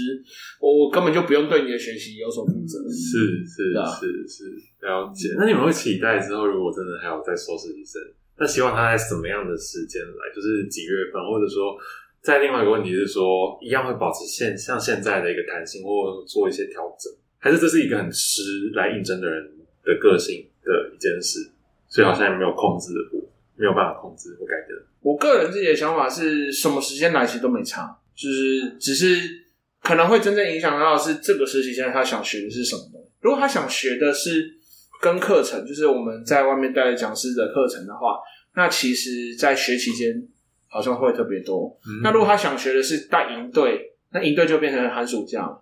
[0.59, 2.83] 我我根本就不用对你的学习有所负责。
[2.91, 4.45] 是是是是，
[4.83, 5.37] 了解。
[5.39, 8.03] 那你们会期待之后，如果真的还有再收实习生，
[8.37, 10.35] 那希望他在什么样的时间来？
[10.35, 11.79] 就是几月份，或者说，
[12.25, 17.07] 在另外一个问题是说，一样会保持现像现在的一个弹性，或做一些调整。
[17.47, 18.43] 还是这是一个很实
[18.75, 19.49] 来应征的人
[19.85, 21.49] 的个性的一件事，
[21.89, 24.75] 所以好像也没有控制的部，没有办法控制或改的。
[25.01, 29.45] 我个人自己的想法是什么时间来其实都没差，就是只是
[29.81, 33.09] 可能会真正影响到的是这个实习生他想学的是什么。
[33.21, 34.57] 如果他想学的是
[35.01, 38.19] 跟课程，就是我们在外面带讲师的课程的话，
[38.57, 40.21] 那其实在学期间
[40.67, 41.79] 好像会特别多。
[41.87, 45.61] 嗯、那如果他想学的是带营队，那营队就变成寒暑假。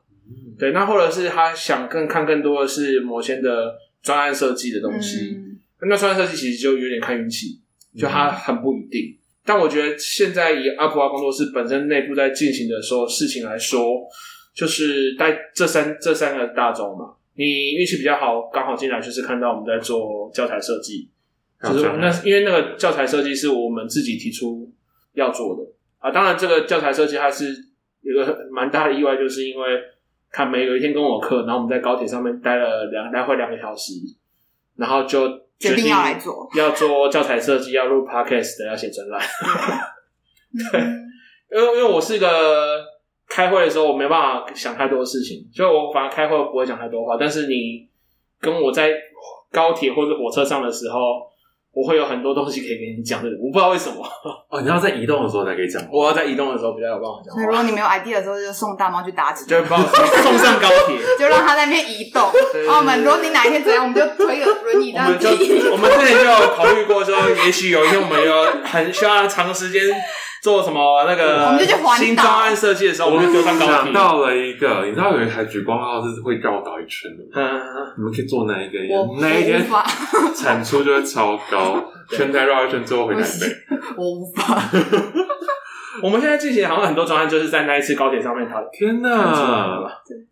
[0.59, 7.61] 对，那或者是他想更看更多的是某些的专案设计的东西，嗯、那专案设计其实就有点看运气，
[7.99, 9.11] 就他很不一定。
[9.11, 14.07] 嗯、但我觉得现在以阿普蛙工作室本身内部在进行的所有事情来说，
[14.55, 21.09] 就是在这三这三个大洲嘛，你运气比较好，刚好进来就是看到我们在做教材设计，
[21.61, 24.73] 就是那因为那个教材设计是我们自己提出
[25.15, 25.63] 要做的
[25.99, 26.13] 啊。
[26.13, 27.53] 当然，这个教材设计它是
[28.03, 29.67] 有个蛮大的意外，就是因为。
[30.35, 33.92] 卡梅有一天跟我课，然后我们在高铁上面待了两来回两个小时，
[34.75, 35.29] 然后就
[35.61, 39.20] 决定要来做，要做教材设计，要录 podcast 的，要写专栏。
[40.73, 40.81] 对
[41.57, 42.85] 因为因为我是一个
[43.29, 47.16] 开会的时候我没办法想太多事情，所以我反而开会不会讲太多话。
[47.16, 47.88] 但是你
[48.40, 48.90] 跟我在
[49.53, 51.33] 高铁或者火车上的时候。
[51.75, 53.97] 我会有很多东西可以跟你讲的，我不知道为什么。
[54.49, 55.83] 哦，你要在移动的时候才可以讲。
[55.91, 57.35] 我要在移动的时候比较有办法讲。
[57.35, 59.83] 所以如果你没有 idea 的时候，就送大猫去打纸，就把我
[60.23, 62.23] 送上高铁， 就让它在那边移动。
[62.69, 65.69] 我们如果你哪一天怎样，我们就推个轮椅到底。
[65.73, 69.83] 我们之前就有考虑过说，也许有一天我们有很需要长时间。
[70.45, 71.59] 做什么那个
[71.97, 77.51] 新专案设计的时候，我们就想到了一个，你知道有一台举光号是会绕岛一圈的吗？
[77.97, 78.79] 你们可以做那一个，
[79.23, 79.65] 那一天
[80.37, 81.83] 产出就会超高，
[82.15, 83.47] 全台绕一圈之后回台北。
[83.97, 84.71] 我无法。
[86.03, 89.83] 我们现在进行好像很多专案，就是在那一次高铁上面，它天哪，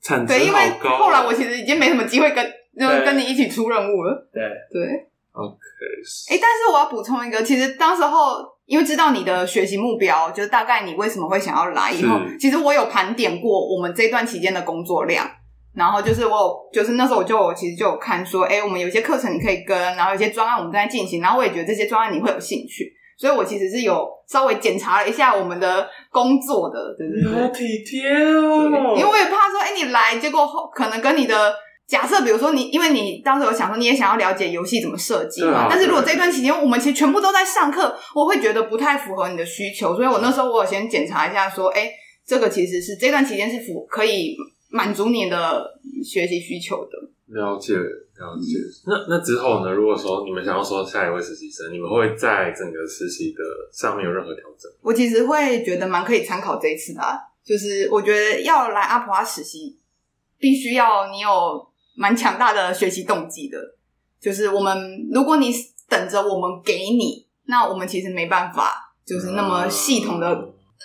[0.02, 0.98] 产值好高。
[0.98, 2.44] 后来我其实已经没什么机会跟
[2.78, 4.28] 就跟你一起出任务了。
[4.30, 4.82] 对对。
[5.32, 5.56] OK。
[6.30, 8.52] 哎，但是我要补充一个，其实当时候。
[8.72, 11.92] 因为知道你的学习目标，就是大概你为什么会想要来。
[11.92, 15.30] 以后其实我有盘点过我们这段期间的工作量，
[15.74, 22.90] 然后就是我有，就是那时候我就有其实就有看说，哎，我们有些课程你可以跟，然后有些专案我们正在进行，然后我也觉得这些专案你会有兴趣。
[23.18, 28.94] 所以，我其实是有稍微检查了一下我们的工作的，对对对，好体贴哦。
[28.96, 31.54] 因为我也怕说，哎，你来，结果后可能跟你的
[31.92, 35.64] 假设，比如说你，因为你当时有想说，你也想要了解游戏怎么设计嘛。
[35.64, 39.94] 啊、但是如果这段期间我们其实全部都在上课，我会觉得不太符合你的需求。
[39.94, 41.92] 所以我那时候我有先检查一下，说，哎，
[42.26, 44.34] 这个其实是这段期间是符可以
[44.70, 45.70] 满足你的
[46.02, 46.92] 学习需求的。
[47.26, 47.74] 了解。
[47.74, 48.58] 了解。
[48.86, 49.72] 那那之后呢？
[49.72, 54.70] 如果说你们想要说下一位实习生，你们会在整个实习的上面有任何调整？
[54.80, 59.76] 我其实会觉得蛮可以参考这一次的啊，就是我觉得要来阿普阿实习，
[60.38, 63.58] 必须要你有蛮强大的学习动机的。
[64.20, 65.52] 就是我们，如果你
[65.88, 70.32] 等着我们给你，那我们其实没办法，就是那么系统的。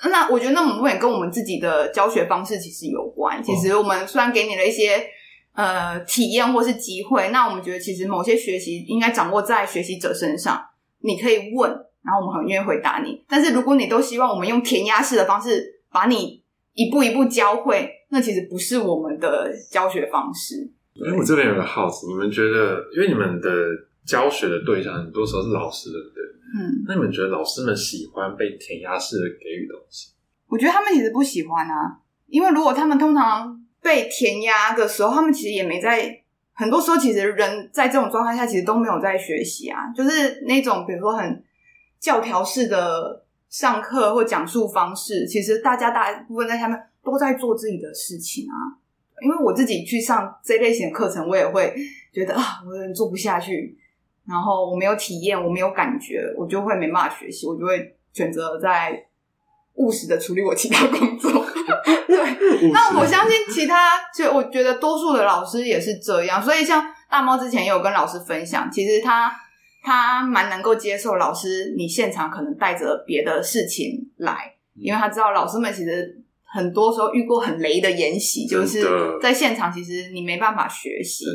[0.03, 3.43] 嗯、那我觉得那部分跟我们自己的教学方式其实有关。
[3.43, 5.07] 其实我们虽然给你了一些。
[5.53, 10.63] 呃，体验或是机会，那我们觉得其实某些学习应该掌握在学习者身上。
[10.99, 11.71] 你可以问，
[12.03, 13.25] 然后我们很愿意回答你。
[13.27, 16.43] 但是如果你都希望我们用填鸭式的方式把你
[16.73, 20.71] 一步一步教会，那其实不是我们的教学方式。
[21.05, 23.49] 哎，我这边有个好奇，你们觉得，因为你们的
[24.05, 26.23] 教学的对象很多时候是老师，对不对？
[26.55, 30.11] 嗯，那你们觉得老师们喜欢被填鸭式的给予东西？
[30.47, 33.63] 我觉得他们其实不喜欢啊，因为如果他们通常。
[33.79, 36.21] 被填鸭的时候，他们其实也没在。
[36.51, 39.93] 很多时候，其实人在这种状态下，其实都没有在学习啊。
[39.95, 41.41] 就是那种比如说很
[41.99, 48.75] 教条式的上课或讲述方式，其实大家大部分在下面都在做自己的事情啊。
[49.23, 51.73] 因为我自己去上这类型的课程，我也会
[52.13, 53.77] 觉得啊，我有点做不下去。
[54.27, 59.05] 然后我没有体验，我没有感觉，我就会没办法学习，我就会选择在
[59.75, 61.31] 务实的处理我其他工作。
[62.05, 66.43] 对，那我相信其他，就我觉得多数的老师也是这样。
[66.43, 69.33] 所以像大猫之前也有跟老师分享，其实他
[69.81, 76.21] 他蛮能够接受老师你现场可能带着别的事情来，因为他知道老师们其实
[76.53, 78.81] 很多时候遇过很雷的演习，就是
[79.21, 81.25] 在现场其实你没办法学习。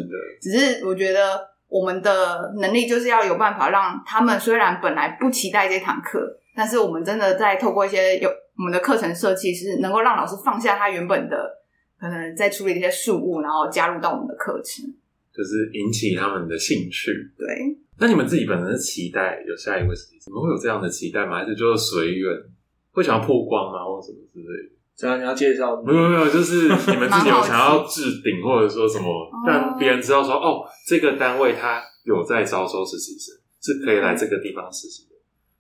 [0.41, 8.31] 只是我觉得我们的能力就是要有办法让他们虽然本来不期待这堂课，但是我们真的在透过一些有。
[8.55, 11.37] 我们的课程设计是能够让老师放下他原本的
[11.99, 14.85] 可能在处理一些事物，然后加入到我们的课程，
[15.35, 17.11] 就是引起他们的兴趣。
[17.39, 17.49] 对，
[17.99, 21.39] 那你们自己本身是期待有下一位实习生，怎么会有这样的期待吗？
[21.39, 22.31] 还是就是随缘？
[22.93, 24.72] 会想要曝光吗，或者什么之类的？
[24.97, 25.83] 这样你要介绍？
[25.83, 35.17] 没有没有，就是你们自己有想要置顶，或者说什么让别人知道说哦，这个单位他有在招收实习生，是可以来这个地方实习的，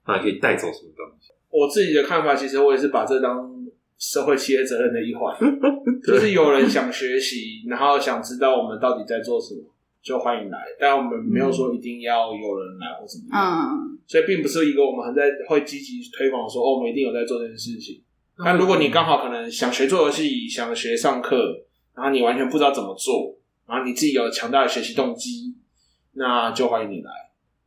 [0.07, 1.33] 那可以带走什么东西？
[1.51, 3.51] 我自己的看法，其实我也是把这当
[3.99, 5.35] 社会企业责任的一环，
[6.07, 9.63] 就是有人想学习，然后想知道我们到底在做什么，
[10.03, 10.59] 就欢迎来。
[10.79, 18.03] 但我们没有说一定要有人来或什么，嗯，所以并不是一个我们很在会积极推广说哦，我们一定有在做这件事情。
[18.45, 21.65] 但如果你刚好可能想学做游戏，想学上课，
[21.95, 23.37] 然后你完全不知道怎么做，
[23.67, 25.55] 然后你自己有强大的学习动机，
[26.13, 27.11] 那就欢迎你来。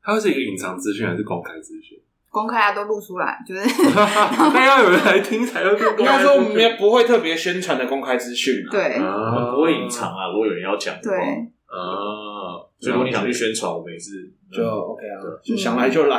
[0.03, 1.99] 它是一个隐藏资讯还是公开资讯？
[2.29, 3.61] 公开啊，都录出来，就是
[3.95, 5.99] 那要有人来听才要公开。
[5.99, 10.27] 应该说我们也不会特别宣传的公开资讯，对，我们不会隐藏啊。
[10.31, 16.17] 如果有人要讲，对啊，所以如果你想去宣传，我们也是就 OK 啊，就想来就来，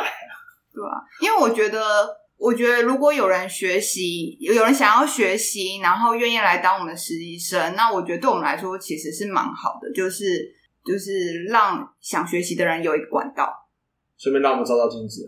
[0.73, 1.05] 对啊。
[1.21, 1.81] 因为我觉得，
[2.39, 13.53] 我觉得如果有人学习，有人想要学习，然后愿意来当我们的实习生，那我觉得对我们来说其实是蛮好的，就是就是让想学习的人有一个管道，
[14.19, 15.27] 顺便让我们照照镜子。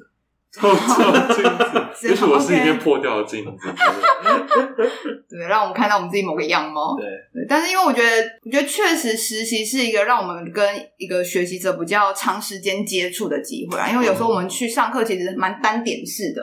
[0.51, 3.69] 照照镜子，也许我是一面破掉的镜子。
[5.29, 6.97] 对，让我们看到我们自己某个样貌。
[6.97, 13.91] 对，对，但是因为我觉得，我觉得确实实习是一个让我们跟一个学习者比较长时间接触的机会啊。
[13.91, 16.43] 因为有时候我们去上课，其实蛮单点式的。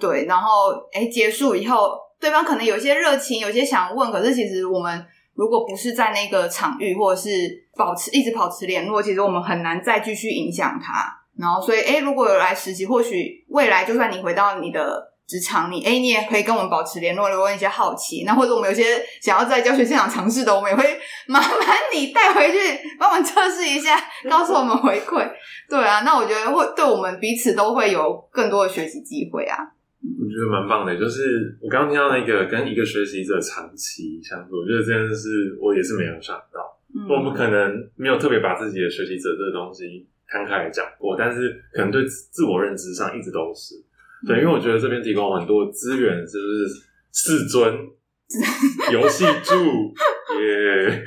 [0.00, 7.28] 对，然后哎，结束以后，对方可能有些热情，有些想问，可是其实我们如果不是在那个场域，或者是
[7.76, 11.20] 保持一直保持联络，其实我们很难再继续影响他。
[11.38, 20.84] 然后，所以，诶，如果有来实习，或许未来就算你回到你的职场，你，诶，你也可以跟我们保持联络，如果问一些好奇，那或者我们有些想要在教学现场尝试的，我们也会
[21.26, 22.58] 麻烦你带回去
[22.98, 23.98] 帮我们测试一下，
[24.30, 25.28] 告诉我们回馈。
[25.68, 29.56] 对啊，那我觉得会对我们彼此都会有更多的学习机会啊。
[30.04, 36.60] 我觉得蛮棒的，就是我刚刚听到那个跟一个学习者长期相处，我觉得这件事我也是没有想到，
[36.94, 40.06] 嗯、我们可能没有特别把自己的学习者这个东西。
[40.28, 43.74] 摊开来讲过，但是可能对自我认知上一直都是，
[44.26, 46.66] 对，因为我觉得这边提供很多资源，是不是
[47.12, 47.74] 世尊
[48.90, 49.54] 游戏柱
[50.40, 51.04] 耶、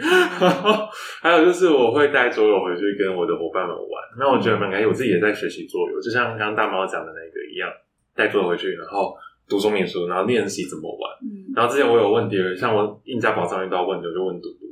[1.22, 3.89] 还有就是我会带桌游回去跟我的伙伴们玩，
[4.20, 7.70] 那我觉得蛮开心，我自己也在学习桌游，就像刚刚大猫讲的那个一样，
[8.15, 9.18] 带桌游回去，然后
[9.49, 11.11] 读说明书，然后练习怎么玩。
[11.55, 14.68] 然后之前我有问题，像我印加宝藏遇到问题，我就问嘟嘟。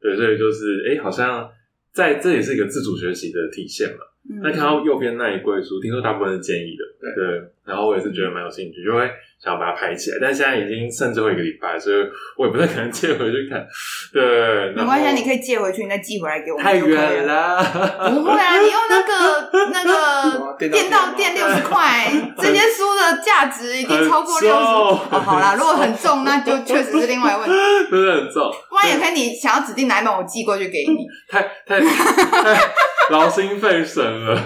[0.00, 1.50] 对，所以就是哎，好像
[1.92, 3.98] 在这也是一个自主学习的体现嘛。
[4.42, 7.50] 那看到右边那一柜书，听说大部分是建议的，对。
[7.64, 9.04] 然后我也是觉得蛮有兴趣，就会
[9.38, 10.16] 想要把它拍起来。
[10.22, 11.96] 但现在已经剩最后一个礼拜，所以
[12.38, 13.60] 我也不太可能借回去看。
[14.10, 16.58] 对，没关系，你可以借回去，你再寄回来给我。
[16.58, 17.58] 太远了，
[18.08, 24.56] 不会啊， 你用那个那个电到电六十块， 这些书的价值已经超过六十。
[24.56, 27.54] 哦，好啦，如果很重，那就确实是另外一个问题。
[27.90, 28.50] 真的很重。
[28.70, 31.06] 不然也可以，你想要指定哪一本，我寄过去给你。
[31.28, 32.58] 太太太
[33.10, 34.40] 劳心费神了。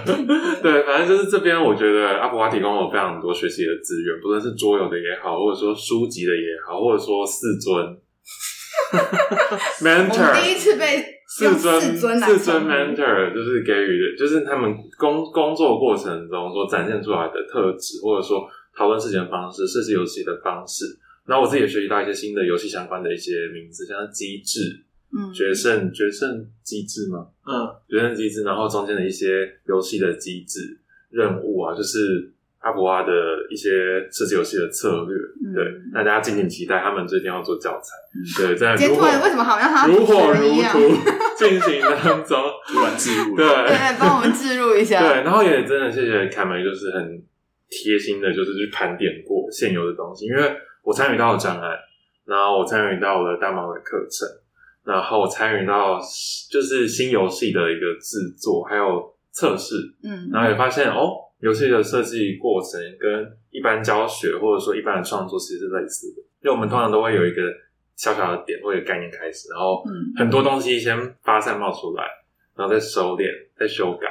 [0.62, 3.12] 对，反正就是这边，我觉得阿普蛙提供了非常。
[3.22, 7.97] 多学习的资源，不论是桌游的也好，或者说书籍的也好，或者说四尊
[9.80, 18.45] mentor，第一次被四尊四尊 mentor 就是给予的，就是他们工工作过程中所展现出来的特质，或者说
[18.76, 20.84] 讨论事情的方式、设计游戏的方式。
[21.24, 24.84] 然后我自己也学习到一些新的游戏相关的一些名字，像机制，
[25.16, 27.28] 嗯，决胜决胜机制吗？
[27.47, 30.80] 嗯，决胜机制，然后中间的一些游戏的机制
[31.12, 32.30] 任务啊，就是。
[32.64, 33.10] 阿普蛙的
[33.50, 33.68] 一些
[34.08, 36.78] 设计游戏的策略，嗯、对，大家敬请期待。
[36.78, 40.78] 他们最近要做教材，嗯、对，这样如火为什么好像他如火如荼
[41.36, 45.00] 进行当中，突然置入，对，对，帮我们置入一下。
[45.00, 47.20] 对，然后也真的谢谢凯梅，就是很
[47.68, 50.26] 贴心的，就是去盘点过现有的东西。
[50.26, 51.76] 因为我参与到了展览，
[52.26, 54.28] 然后我参与到了大猫的课程，
[54.84, 55.98] 然后我参与到
[56.48, 59.74] 就是新游戏的一个制作，还有测试，
[60.05, 61.18] 嗯，然后也发现哦。
[61.43, 67.43] 游戏的设计过程跟一般教学或者说一般的创作其实是类似的，因为我们通常都会有一个
[67.97, 69.83] 小小的点或者概念开始，然后
[70.16, 72.05] 很多东西先发散冒出来，
[72.55, 73.26] 然后再收敛、
[73.59, 74.07] 再修改，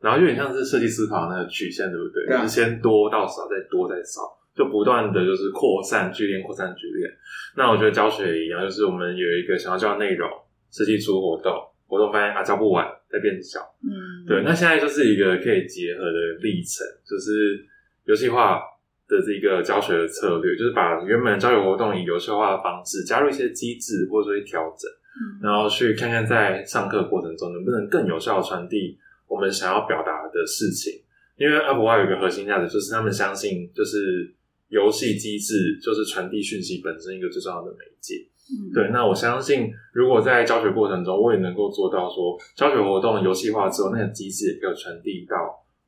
[0.00, 2.26] 然后有点像是设计思考的那个曲线，对不对？
[2.26, 7.08] 就是先多到少，再多再少，就不断的就是扩散、聚敛、扩散、聚敛。
[7.56, 10.28] 那我觉得教学也一样，就是我们有一个想要教的内容，
[10.72, 11.52] 设计出活动。
[11.86, 13.60] 活动发现啊，教不完，再变小。
[13.84, 13.92] 嗯，
[14.26, 14.42] 对。
[14.42, 17.64] 那现在就是一个可以结合的历程，就是
[18.04, 18.60] 游戏化
[19.08, 28.98] 的这个教学的策略，就是把原本教学活动以游戏化的方式加入一些机制或者说调整，嗯，然后去看看在上课过程中能不能更有效的传递
[29.28, 31.00] 我们想要表达的事情。
[31.36, 34.32] 因为阿普蛙有一个核心价值，就是他们相信，就是
[34.68, 38.24] 游戏机制就是传递讯息本身一个最重要的媒介。
[38.74, 45.36] 对，那我相信，如果在教学过程中，我也能够做到说，教学活动游戏化之后，那个机制也可以传递到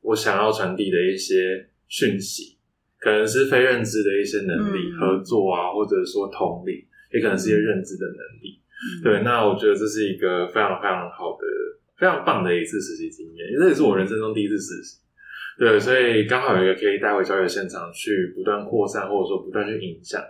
[0.01, 2.57] 我想要传递的一些讯息，
[3.01, 8.61] 可能是非认知的一些能力，嗯、合作啊，或者说同理，也可能是一些认知的能力。
[8.75, 11.45] 嗯、对，那我觉得这是一个非常非常好的、
[11.99, 14.99] 非常棒的一次实习经验，因为这也是我人生中第一次实习。
[15.59, 20.23] 对，所以刚好有一个可以带回教学现场去不断扩散，或者说不断去影响，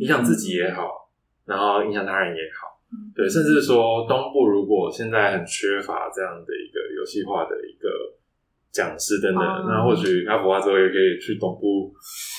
[0.00, 1.07] 影响自己也好。
[1.48, 2.76] 然后影响他人也好，
[3.16, 7.88] 对，甚至说东部如果现在很缺乏这样的一个游戏化的一个
[8.70, 11.90] 讲师等等，嗯、那或许阿普化之后也可以去东部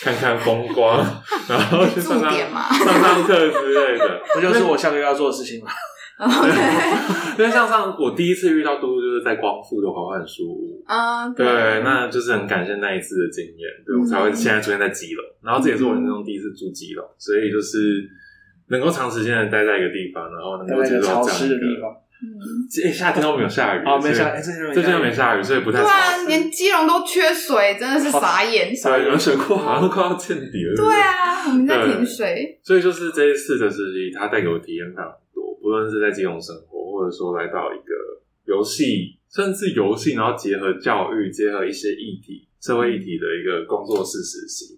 [0.04, 1.04] 看看风光，
[1.50, 5.72] 然后去上上 上上课之类的，不就是我下个月要做的事情吗？
[7.40, 11.46] 因为像上我第一次遇到嘟嘟就是在光复的华汉书屋啊，对，
[11.82, 18.08] 那就是很感谢那一次的经验，对我才会现在出现在基隆，然后这也是我人生中第一次住基隆，所以就是。
[18.70, 21.96] 能够长时间的待在一个地方，然后能够接受这样的地方。
[22.22, 25.80] 嗯，夏天都没有下雨，哦，没下，哎，最近没下雨，所以不太。
[25.80, 28.74] 对啊，连基隆都缺水，真的是傻眼。
[28.76, 30.76] 对，有水库好像都快要见底了。
[30.76, 32.60] 对啊，我们在停水。
[32.62, 37.94] 所以就是这一次的实习，它带给我体验非常多，不论是在基隆生活，或者说来到一个
[38.44, 44.78] 游戏，甚至游戏，然后结合教育，结合一些议题、社会议题的一个工作室实习。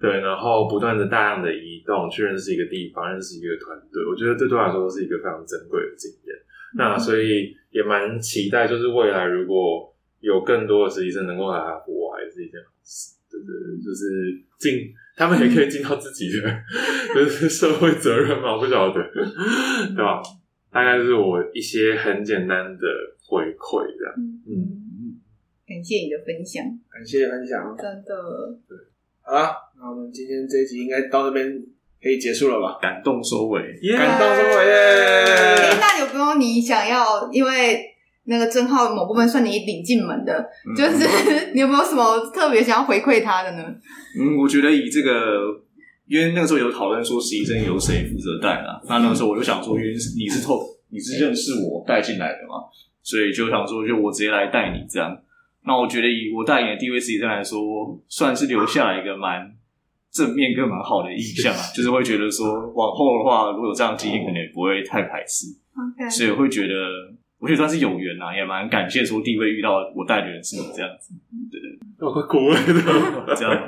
[0.00, 6.36] 对，然后不断的大量的移动，去认识一个地方，认识一个团队，我觉得这对我来说都是一个非常珍贵的经验。
[6.74, 13.16] 嗯、那所以也蛮期待，就是未来如果有更多的实习生能够来阿普蛙，也是一件好事。
[13.30, 16.48] 对对，就是尽他们也可以尽到自己的，
[17.14, 20.22] 就是社会责任嘛，我不晓得，对吧？
[20.70, 22.86] 大概是我一些很简单的
[23.26, 24.14] 回馈这样。
[24.16, 25.20] 嗯嗯，
[25.66, 28.78] 感谢你的分享，感谢分享，真的对。
[29.20, 31.46] 好了，那我们今天这一集应该到这边
[32.02, 32.78] 可以结束了吧？
[32.82, 33.60] 感动收尾，
[33.96, 35.78] 感动收尾耶！
[35.80, 37.30] 那有没有你想要？
[37.32, 37.84] 因为
[38.24, 40.34] 那个正浩某部分算你领进门的，
[40.66, 43.62] 嗯、就是 你有没有什么特别想要回馈他的呢？
[44.18, 45.62] 嗯，我觉得以这个，
[46.06, 50.60] 因为那个时候有讨论说实习生由谁负责带啊，那那个时候我就想说，因为你是透
[50.90, 52.66] 你是认识我带进来的嘛，
[53.02, 55.16] 所以就想说就我直接来带你这样。
[55.64, 57.58] 那我觉得以我带你的地位实习生来说，
[58.08, 59.50] 算是留下来一个蛮
[60.18, 65.46] 正面跟蛮好的印象啊，就是会觉得说往后的话，如果有这样的经验，可能也不会太排斥。
[65.78, 66.74] OK，所以会觉得，
[67.38, 71.14] 我觉得算是有缘啊，也蛮感谢说第一位遇到我带的人是你这样子，
[71.52, 72.58] 对对，我快哭了，
[73.38, 73.66] 这样，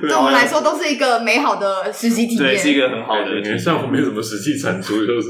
[0.00, 3.58] 对我们来说都是一个美好的实习体验，对，是一个很好的体验。
[3.58, 5.28] 像我没什么实际产出，就是，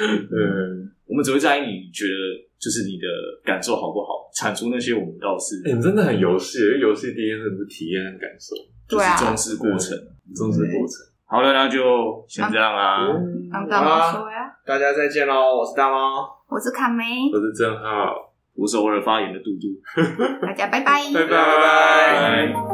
[0.00, 3.06] 嗯，我们只会在意你觉得就是你的
[3.44, 8.56] 感受好不好，产出那些我们倒是，哎，你真的很游戏，因为游戏第一是不是体验和感受，
[8.88, 9.96] 就是重视过程，
[10.34, 11.06] 重视过程。
[11.26, 13.08] 好了，那就先这样啦。
[13.52, 15.56] 当大猫说呀，大家再见喽！
[15.56, 18.14] 我是大猫，我是卡梅，我是正浩，
[18.54, 20.46] 我是偶尔发言的杜杜。
[20.46, 22.73] 大家拜拜拜拜，拜拜。